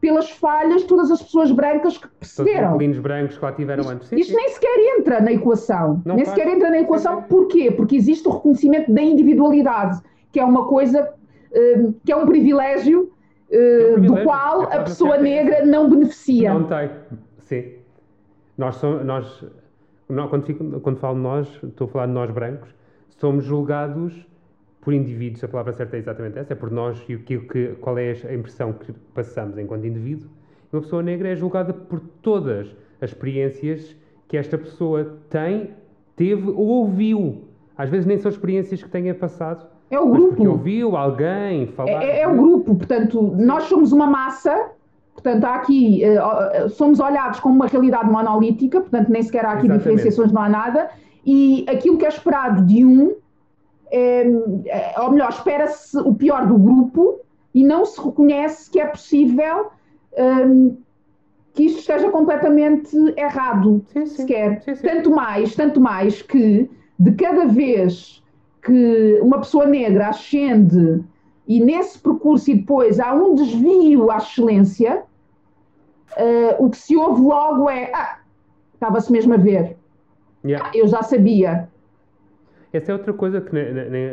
[0.00, 2.72] pelas falhas todas as pessoas brancas que perceberam.
[2.72, 4.08] Todos os brancos que lá tiveram isto, antes.
[4.08, 4.36] Sim, isto sim.
[4.36, 6.02] nem sequer entra na equação.
[6.04, 6.36] Não nem faz.
[6.36, 7.22] sequer entra na equação.
[7.22, 7.70] Porquê?
[7.70, 10.00] Porque existe o reconhecimento da individualidade,
[10.32, 14.14] que é uma coisa, uh, que é um privilégio, uh, é um privilégio.
[14.14, 16.52] do qual é a pessoa negra não beneficia.
[16.52, 16.90] Não tem,
[17.40, 17.72] sim.
[18.56, 19.44] Nós, somos, nós
[20.28, 22.68] quando, fico, quando falo de nós, estou a falar de nós brancos,
[23.18, 24.14] somos julgados
[24.86, 27.38] por indivíduos, a palavra certa é exatamente essa, é por nós e o que,
[27.80, 30.30] qual é a impressão que passamos enquanto indivíduo.
[30.72, 32.68] Uma pessoa negra é julgada por todas
[33.00, 33.96] as experiências
[34.28, 35.70] que esta pessoa tem,
[36.14, 37.42] teve ou ouviu.
[37.76, 39.66] Às vezes nem são experiências que tenha passado.
[39.90, 40.36] É o grupo.
[40.36, 42.04] porque ouviu alguém falar.
[42.04, 44.70] É, é o grupo, portanto, nós somos uma massa,
[45.12, 49.66] portanto, há aqui, uh, somos olhados como uma realidade monolítica, portanto, nem sequer há aqui
[49.66, 49.78] Exatamente.
[49.78, 50.90] diferenciações, não há nada,
[51.26, 53.25] e aquilo que é esperado de um é, é,
[54.98, 57.20] ou melhor, espera-se o pior do grupo
[57.54, 59.70] e não se reconhece que é possível
[60.46, 60.76] um,
[61.54, 64.16] que isto esteja completamente errado, sim, sim.
[64.16, 64.60] sequer.
[64.62, 66.68] Sim, tanto mais, tanto mais que
[66.98, 68.22] de cada vez
[68.62, 71.02] que uma pessoa negra ascende
[71.46, 75.04] e nesse percurso e depois há um desvio à excelência,
[76.18, 78.18] uh, o que se ouve logo é ah,
[78.74, 79.76] estava-se mesmo a ver.
[80.44, 80.68] Yeah.
[80.68, 81.68] Ah, eu já sabia.
[82.76, 83.52] Essa é outra coisa que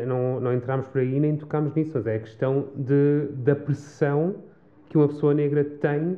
[0.08, 4.36] não, não entramos por aí nem tocamos nisso, mas é a questão de, da pressão
[4.90, 6.18] que uma pessoa negra tem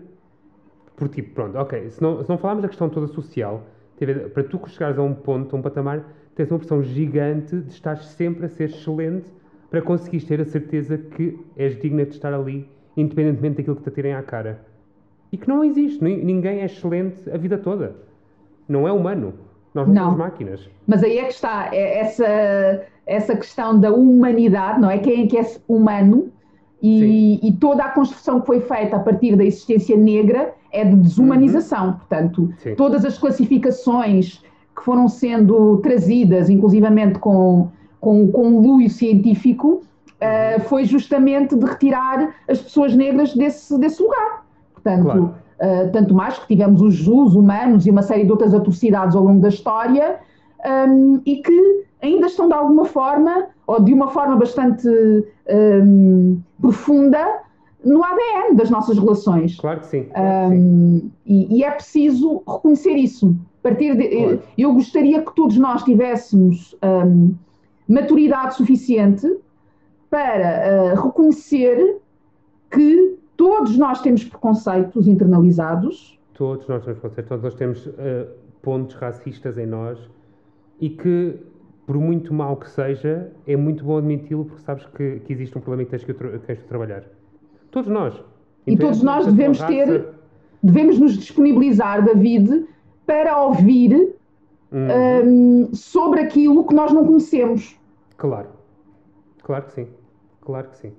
[0.95, 3.63] por tipo, pronto, ok, se não, se não falarmos da questão toda social,
[4.33, 7.97] para tu chegares a um ponto, a um patamar, tens uma pressão gigante de estar
[7.97, 9.33] sempre a ser excelente
[9.69, 13.89] para conseguires ter a certeza que és digna de estar ali, independentemente daquilo que te
[13.89, 14.65] atirem à cara.
[15.31, 17.95] E que não existe, ninguém é excelente a vida toda.
[18.67, 19.33] Não é humano.
[19.75, 20.69] Nós não, não, somos máquinas.
[20.87, 24.97] Mas aí é que está é essa, essa questão da humanidade, não é?
[24.97, 26.31] Quem é que é humano
[26.81, 30.95] e, e, toda a construção que foi feita a partir da existência negra é de
[30.95, 31.87] desumanização.
[31.87, 31.93] Uhum.
[31.93, 32.75] Portanto, Sim.
[32.75, 34.43] todas as classificações
[34.75, 37.69] que foram sendo trazidas, inclusivamente com,
[37.99, 39.81] com, com um luio científico,
[40.21, 44.45] uh, foi justamente de retirar as pessoas negras desse, desse lugar.
[44.73, 45.35] Portanto, claro.
[45.65, 49.23] Uh, tanto mais que tivemos os jus humanos e uma série de outras atrocidades ao
[49.23, 50.19] longo da história,
[50.87, 54.87] um, e que ainda estão de alguma forma, ou de uma forma bastante
[55.49, 57.39] um, profunda,
[57.83, 59.57] no ADN das nossas relações.
[59.57, 60.03] Claro que sim.
[60.03, 61.11] Claro que sim.
[61.25, 63.35] E, e, é preciso reconhecer isso.
[63.63, 64.41] Partir de, claro.
[64.57, 66.75] Eu gostaria que todos nós tivéssemos
[67.87, 69.27] maturidade suficiente
[70.09, 71.97] para uh, reconhecer
[72.71, 76.19] que Todos nós temos preconceitos internalizados.
[76.33, 78.27] Todos nós temos preconceitos, todos nós temos uh,
[78.63, 79.99] pontos racistas em nós
[80.81, 81.37] e que,
[81.85, 85.61] por muito mal que seja, é muito bom admiti-lo porque sabes que, que, existe um
[85.61, 87.03] problema e que tens que, que tens que trabalhar.
[87.69, 88.15] Todos nós.
[88.65, 90.07] E então, todos nós devemos ter,
[90.63, 92.65] devemos nos disponibilizar, David,
[93.05, 94.15] para ouvir
[94.71, 95.69] Uhum.
[95.69, 97.79] hum, sobre aquilo que nós não conhecemos.
[98.17, 98.49] Claro.
[99.43, 99.87] Claro que sim.
[100.41, 100.91] Claro que sim.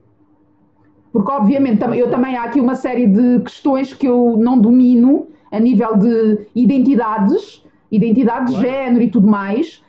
[1.16, 5.58] Porque, obviamente, eu também há aqui uma série de questões que eu não domino a
[5.58, 8.66] nível de identidades, identidade de Claro.
[8.68, 9.82] género e tudo mais,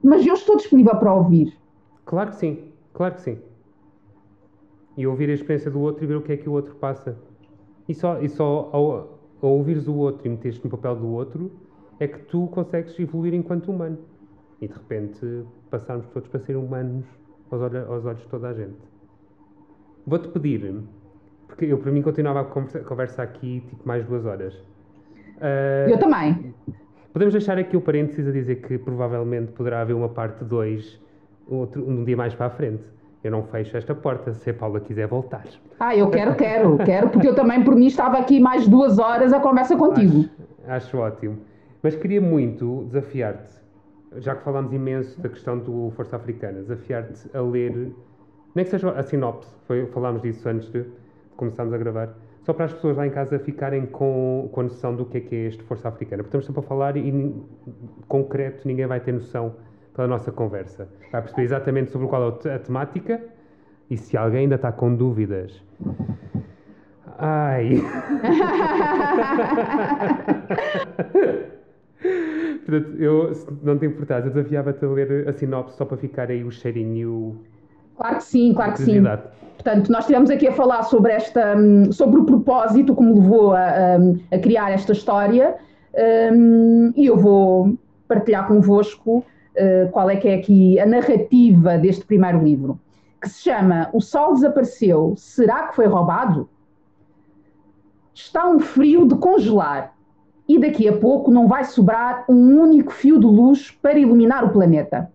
[0.00, 1.52] mas eu estou disponível para ouvir.
[2.04, 2.58] Claro que sim.
[2.92, 3.38] Claro que sim.
[4.96, 7.18] E ouvir a experiência do outro e ver o que é que o outro passa.
[7.88, 11.50] E só, e só ao, ao ouvires o outro e meteres-te no papel do outro
[11.98, 13.98] é que tu consegues evoluir enquanto humano.
[14.60, 17.04] E de repente passarmos todos para ser humanos
[17.50, 18.91] aos, olha- aos olhos de toda a gente.
[20.06, 20.74] Vou-te pedir,
[21.46, 24.54] porque eu para mim continuava a conversa, conversa aqui tipo mais duas horas.
[25.40, 26.54] Ah, Eu também.
[27.12, 31.00] Podemos deixar aqui o parênteses a dizer que provavelmente poderá haver uma parte 2
[31.46, 32.82] outro, um dia mais para a frente.
[33.22, 35.44] Eu não fecho esta porta se a Paula quiser voltar.
[35.78, 39.32] Ah, eu quero, quero, quero, porque eu também, por mim, estava aqui mais duas horas
[39.32, 40.28] a conversa contigo.
[40.66, 41.38] Acho, acho ótimo.
[41.82, 43.56] Mas queria muito desafiar-te,
[44.16, 47.92] já que falámos imenso da questão do Força Africana, desafiar-te a ler,
[48.54, 50.84] nem que seja a sinopse, foi, falámos disso antes de
[51.36, 54.96] começarmos a gravar, só para as pessoas lá em casa ficarem com, com a noção
[54.96, 56.24] do que é que é este Força Africana.
[56.24, 57.34] Porque estamos sempre a falar e,
[58.08, 59.54] concreto, ninguém vai ter noção
[59.94, 60.88] pela nossa conversa.
[61.12, 63.22] Vai perceber exatamente sobre qual é a temática
[63.88, 65.62] e se alguém ainda está com dúvidas.
[67.18, 67.76] Ai.
[72.64, 76.28] Portanto, eu, se não te importares, eu desafiava-te a ler a sinopse só para ficar
[76.30, 77.40] aí o cheirinho
[78.02, 79.00] Claro que sim, claro que sim.
[79.54, 83.54] Portanto, nós estivemos aqui a falar sobre esta, hum, sobre o propósito que me levou
[83.54, 85.54] a, hum, a criar esta história
[86.32, 87.78] hum, e eu vou
[88.08, 92.76] partilhar convosco uh, qual é que é aqui a narrativa deste primeiro livro,
[93.20, 96.48] que se chama O Sol Desapareceu, Será que foi roubado?
[98.12, 99.94] Está um frio de congelar
[100.48, 104.50] e daqui a pouco não vai sobrar um único fio de luz para iluminar o
[104.50, 105.08] planeta.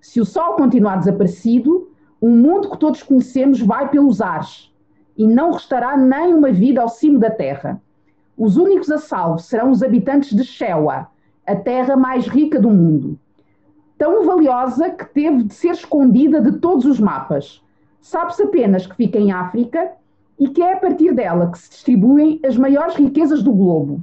[0.00, 1.91] Se o Sol continuar desaparecido,
[2.22, 4.72] o mundo que todos conhecemos vai pelos ares
[5.18, 7.82] e não restará nem uma vida ao cimo da terra.
[8.38, 11.08] Os únicos a salvo serão os habitantes de Shewa,
[11.44, 13.18] a terra mais rica do mundo.
[13.98, 17.60] Tão valiosa que teve de ser escondida de todos os mapas.
[18.00, 19.90] Sabe-se apenas que fica em África
[20.38, 24.00] e que é a partir dela que se distribuem as maiores riquezas do globo.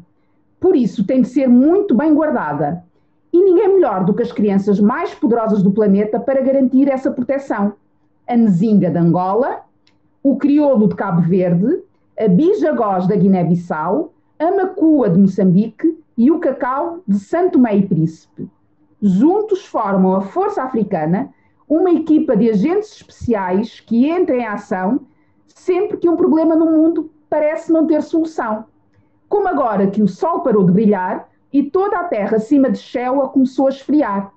[0.59, 2.83] Por isso tem de ser muito bem guardada.
[3.31, 7.75] E ninguém melhor do que as crianças mais poderosas do planeta para garantir essa proteção.
[8.29, 9.61] A Nzinga de Angola,
[10.21, 11.81] o crioulo de Cabo Verde,
[12.15, 18.47] a Bijagós da Guiné-Bissau, a Macua de Moçambique e o Cacau de Santo e Príncipe.
[19.01, 21.33] Juntos formam a Força Africana,
[21.67, 25.07] uma equipa de agentes especiais que entra em ação
[25.47, 28.65] sempre que um problema no mundo parece não ter solução.
[29.27, 33.29] Como agora que o sol parou de brilhar e toda a terra acima de Shewa
[33.29, 34.31] começou a esfriar.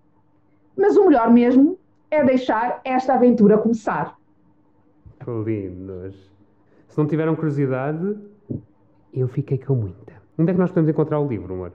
[0.75, 1.77] Mas o melhor mesmo
[2.13, 4.17] é deixar esta aventura começar.
[5.27, 6.31] Lindos.
[6.89, 8.17] Se não tiveram curiosidade,
[9.15, 10.13] eu fiquei com muita.
[10.39, 11.73] Onde é que nós podemos encontrar o livro, amor?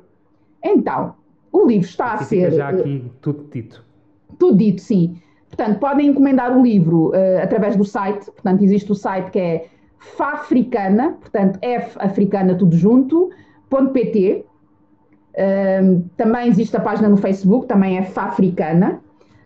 [0.64, 1.16] Então,
[1.52, 3.84] o livro está a Aqui ser fica já eh, aqui tudo dito.
[4.38, 5.20] tudo dito, sim.
[5.48, 8.26] Portanto, podem encomendar o livro eh, através do site.
[8.26, 13.32] Portanto, existe o site que é Fafricana, portanto, F africana tudo junto,
[13.70, 14.46] .pt.
[15.38, 19.02] Ahm, também existe a página no Facebook, também é Fafricana.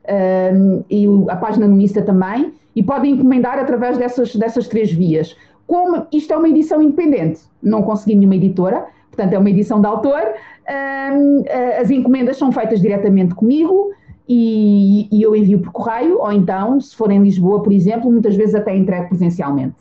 [0.08, 2.54] Ahm, e a página no Insta também.
[2.76, 5.36] E podem encomendar através dessas, dessas três vias.
[5.68, 9.88] Como isto é uma edição independente, não consegui nenhuma editora, portanto é uma edição de
[9.88, 10.22] autor,
[10.68, 13.92] a- as encomendas são feitas diretamente comigo
[14.28, 18.36] e, e eu envio por correio, ou então, se for em Lisboa, por exemplo, muitas
[18.36, 19.76] vezes até entrego presencialmente.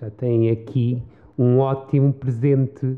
[0.00, 1.02] Já têm aqui
[1.38, 2.96] um ótimo presente.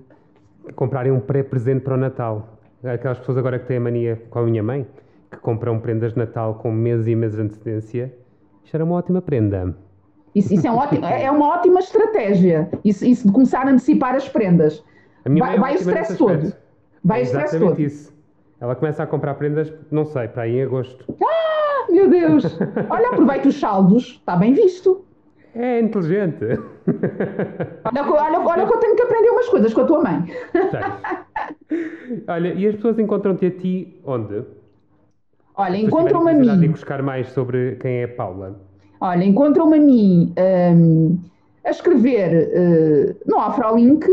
[0.76, 2.48] Comprarem um pré-presente para o Natal.
[2.84, 4.86] Aquelas pessoas agora que têm a mania com a minha mãe,
[5.32, 8.14] que compram prendas de Natal com meses e meses de antecedência.
[8.64, 9.74] Isto era uma ótima prenda.
[10.34, 14.14] Isso, isso é, um ótimo- é uma ótima estratégia, isso, isso de começar a antecipar
[14.14, 14.82] as prendas.
[15.26, 16.52] Vai- é vai o stress todo.
[17.04, 17.80] Vai É o stress todo.
[17.80, 18.12] isso.
[18.60, 21.04] Ela começa a comprar prendas, não sei, para aí em agosto.
[21.22, 22.44] Ah, meu Deus!
[22.88, 25.04] Olha, aproveita os saldos, está bem visto.
[25.54, 26.44] É inteligente.
[27.84, 30.24] Olha, olha, olha que eu tenho que aprender umas coisas com a tua mãe.
[30.52, 32.22] Tens.
[32.28, 34.44] Olha, e as pessoas encontram-te a ti onde?
[35.56, 36.68] Olha, encontram-me a de mim.
[36.68, 38.60] buscar mais sobre quem é a Paula.
[39.00, 40.32] Olha, encontram-me a mim
[40.74, 41.18] hum,
[41.64, 44.06] a escrever uh, no Afrolink,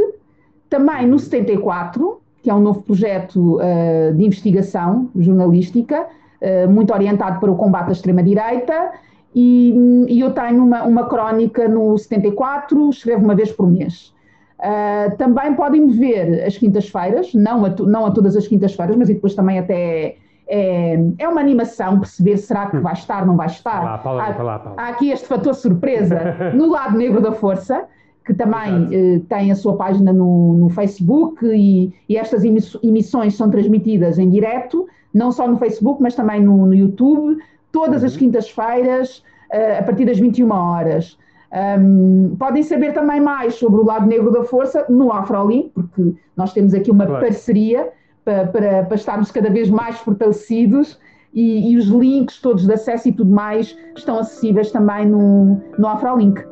[0.70, 7.40] também no 74, que é um novo projeto uh, de investigação jornalística, uh, muito orientado
[7.40, 8.92] para o combate à extrema-direita,
[9.34, 9.74] e,
[10.10, 14.14] e eu tenho uma, uma crónica no 74, escrevo uma vez por mês.
[14.60, 19.08] Uh, também podem me ver às quintas-feiras, não a, não a todas as quintas-feiras, mas
[19.08, 20.18] depois também até
[20.50, 23.84] é, é uma animação perceber será que vai estar, não vai estar.
[23.84, 24.82] Lá, Paula, há, lá, Paula.
[24.82, 27.86] há aqui este fator surpresa no lado negro da força,
[28.26, 33.50] que também eh, tem a sua página no, no Facebook e, e, estas emissões são
[33.50, 37.38] transmitidas em direto, não só no Facebook, mas também no, no YouTube,
[37.72, 38.08] todas uhum.
[38.08, 41.18] as quintas-feiras, eh, a partir das 21 horas.
[41.52, 46.54] Um, podem saber também mais sobre o lado negro da força no Afrolink, porque nós
[46.54, 47.26] temos aqui uma claro.
[47.26, 47.90] parceria
[48.30, 51.00] para, para, para estarmos cada vez mais fortalecidos
[51.34, 55.88] e, e, os links todos de acesso e tudo mais estão acessíveis também no, no
[55.88, 56.44] Afrolink.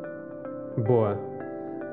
[0.86, 1.16] Boa.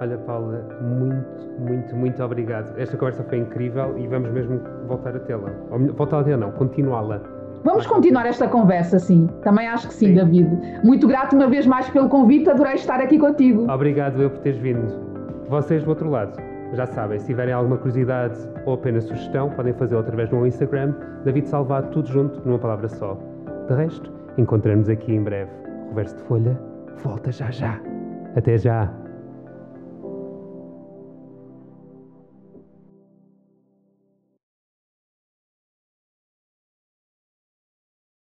[0.01, 2.77] Olha, Paula, muito, muito, muito obrigado.
[2.77, 5.51] Esta conversa foi incrível e vamos mesmo voltar a tê-la.
[5.95, 7.21] Voltar a tê-la, não, continuá-la.
[7.63, 9.27] Vamos continuar esta conversa, sim.
[9.41, 10.49] Também acho que sim, sim, David.
[10.83, 13.71] Muito grato uma vez mais pelo convite, adorei estar aqui contigo.
[13.71, 14.87] Obrigado eu por teres vindo.
[15.47, 16.54] Vocês do outro lado.
[16.75, 20.93] Já sabem, se tiverem alguma curiosidade ou apenas sugestão, podem fazê-lo através do meu Instagram,
[21.23, 23.17] David Salvado, tudo junto, numa palavra só.
[23.67, 25.51] De resto, encontramos aqui em breve.
[25.89, 27.79] Reverso de Folha volta já já.
[28.35, 29.04] Até já!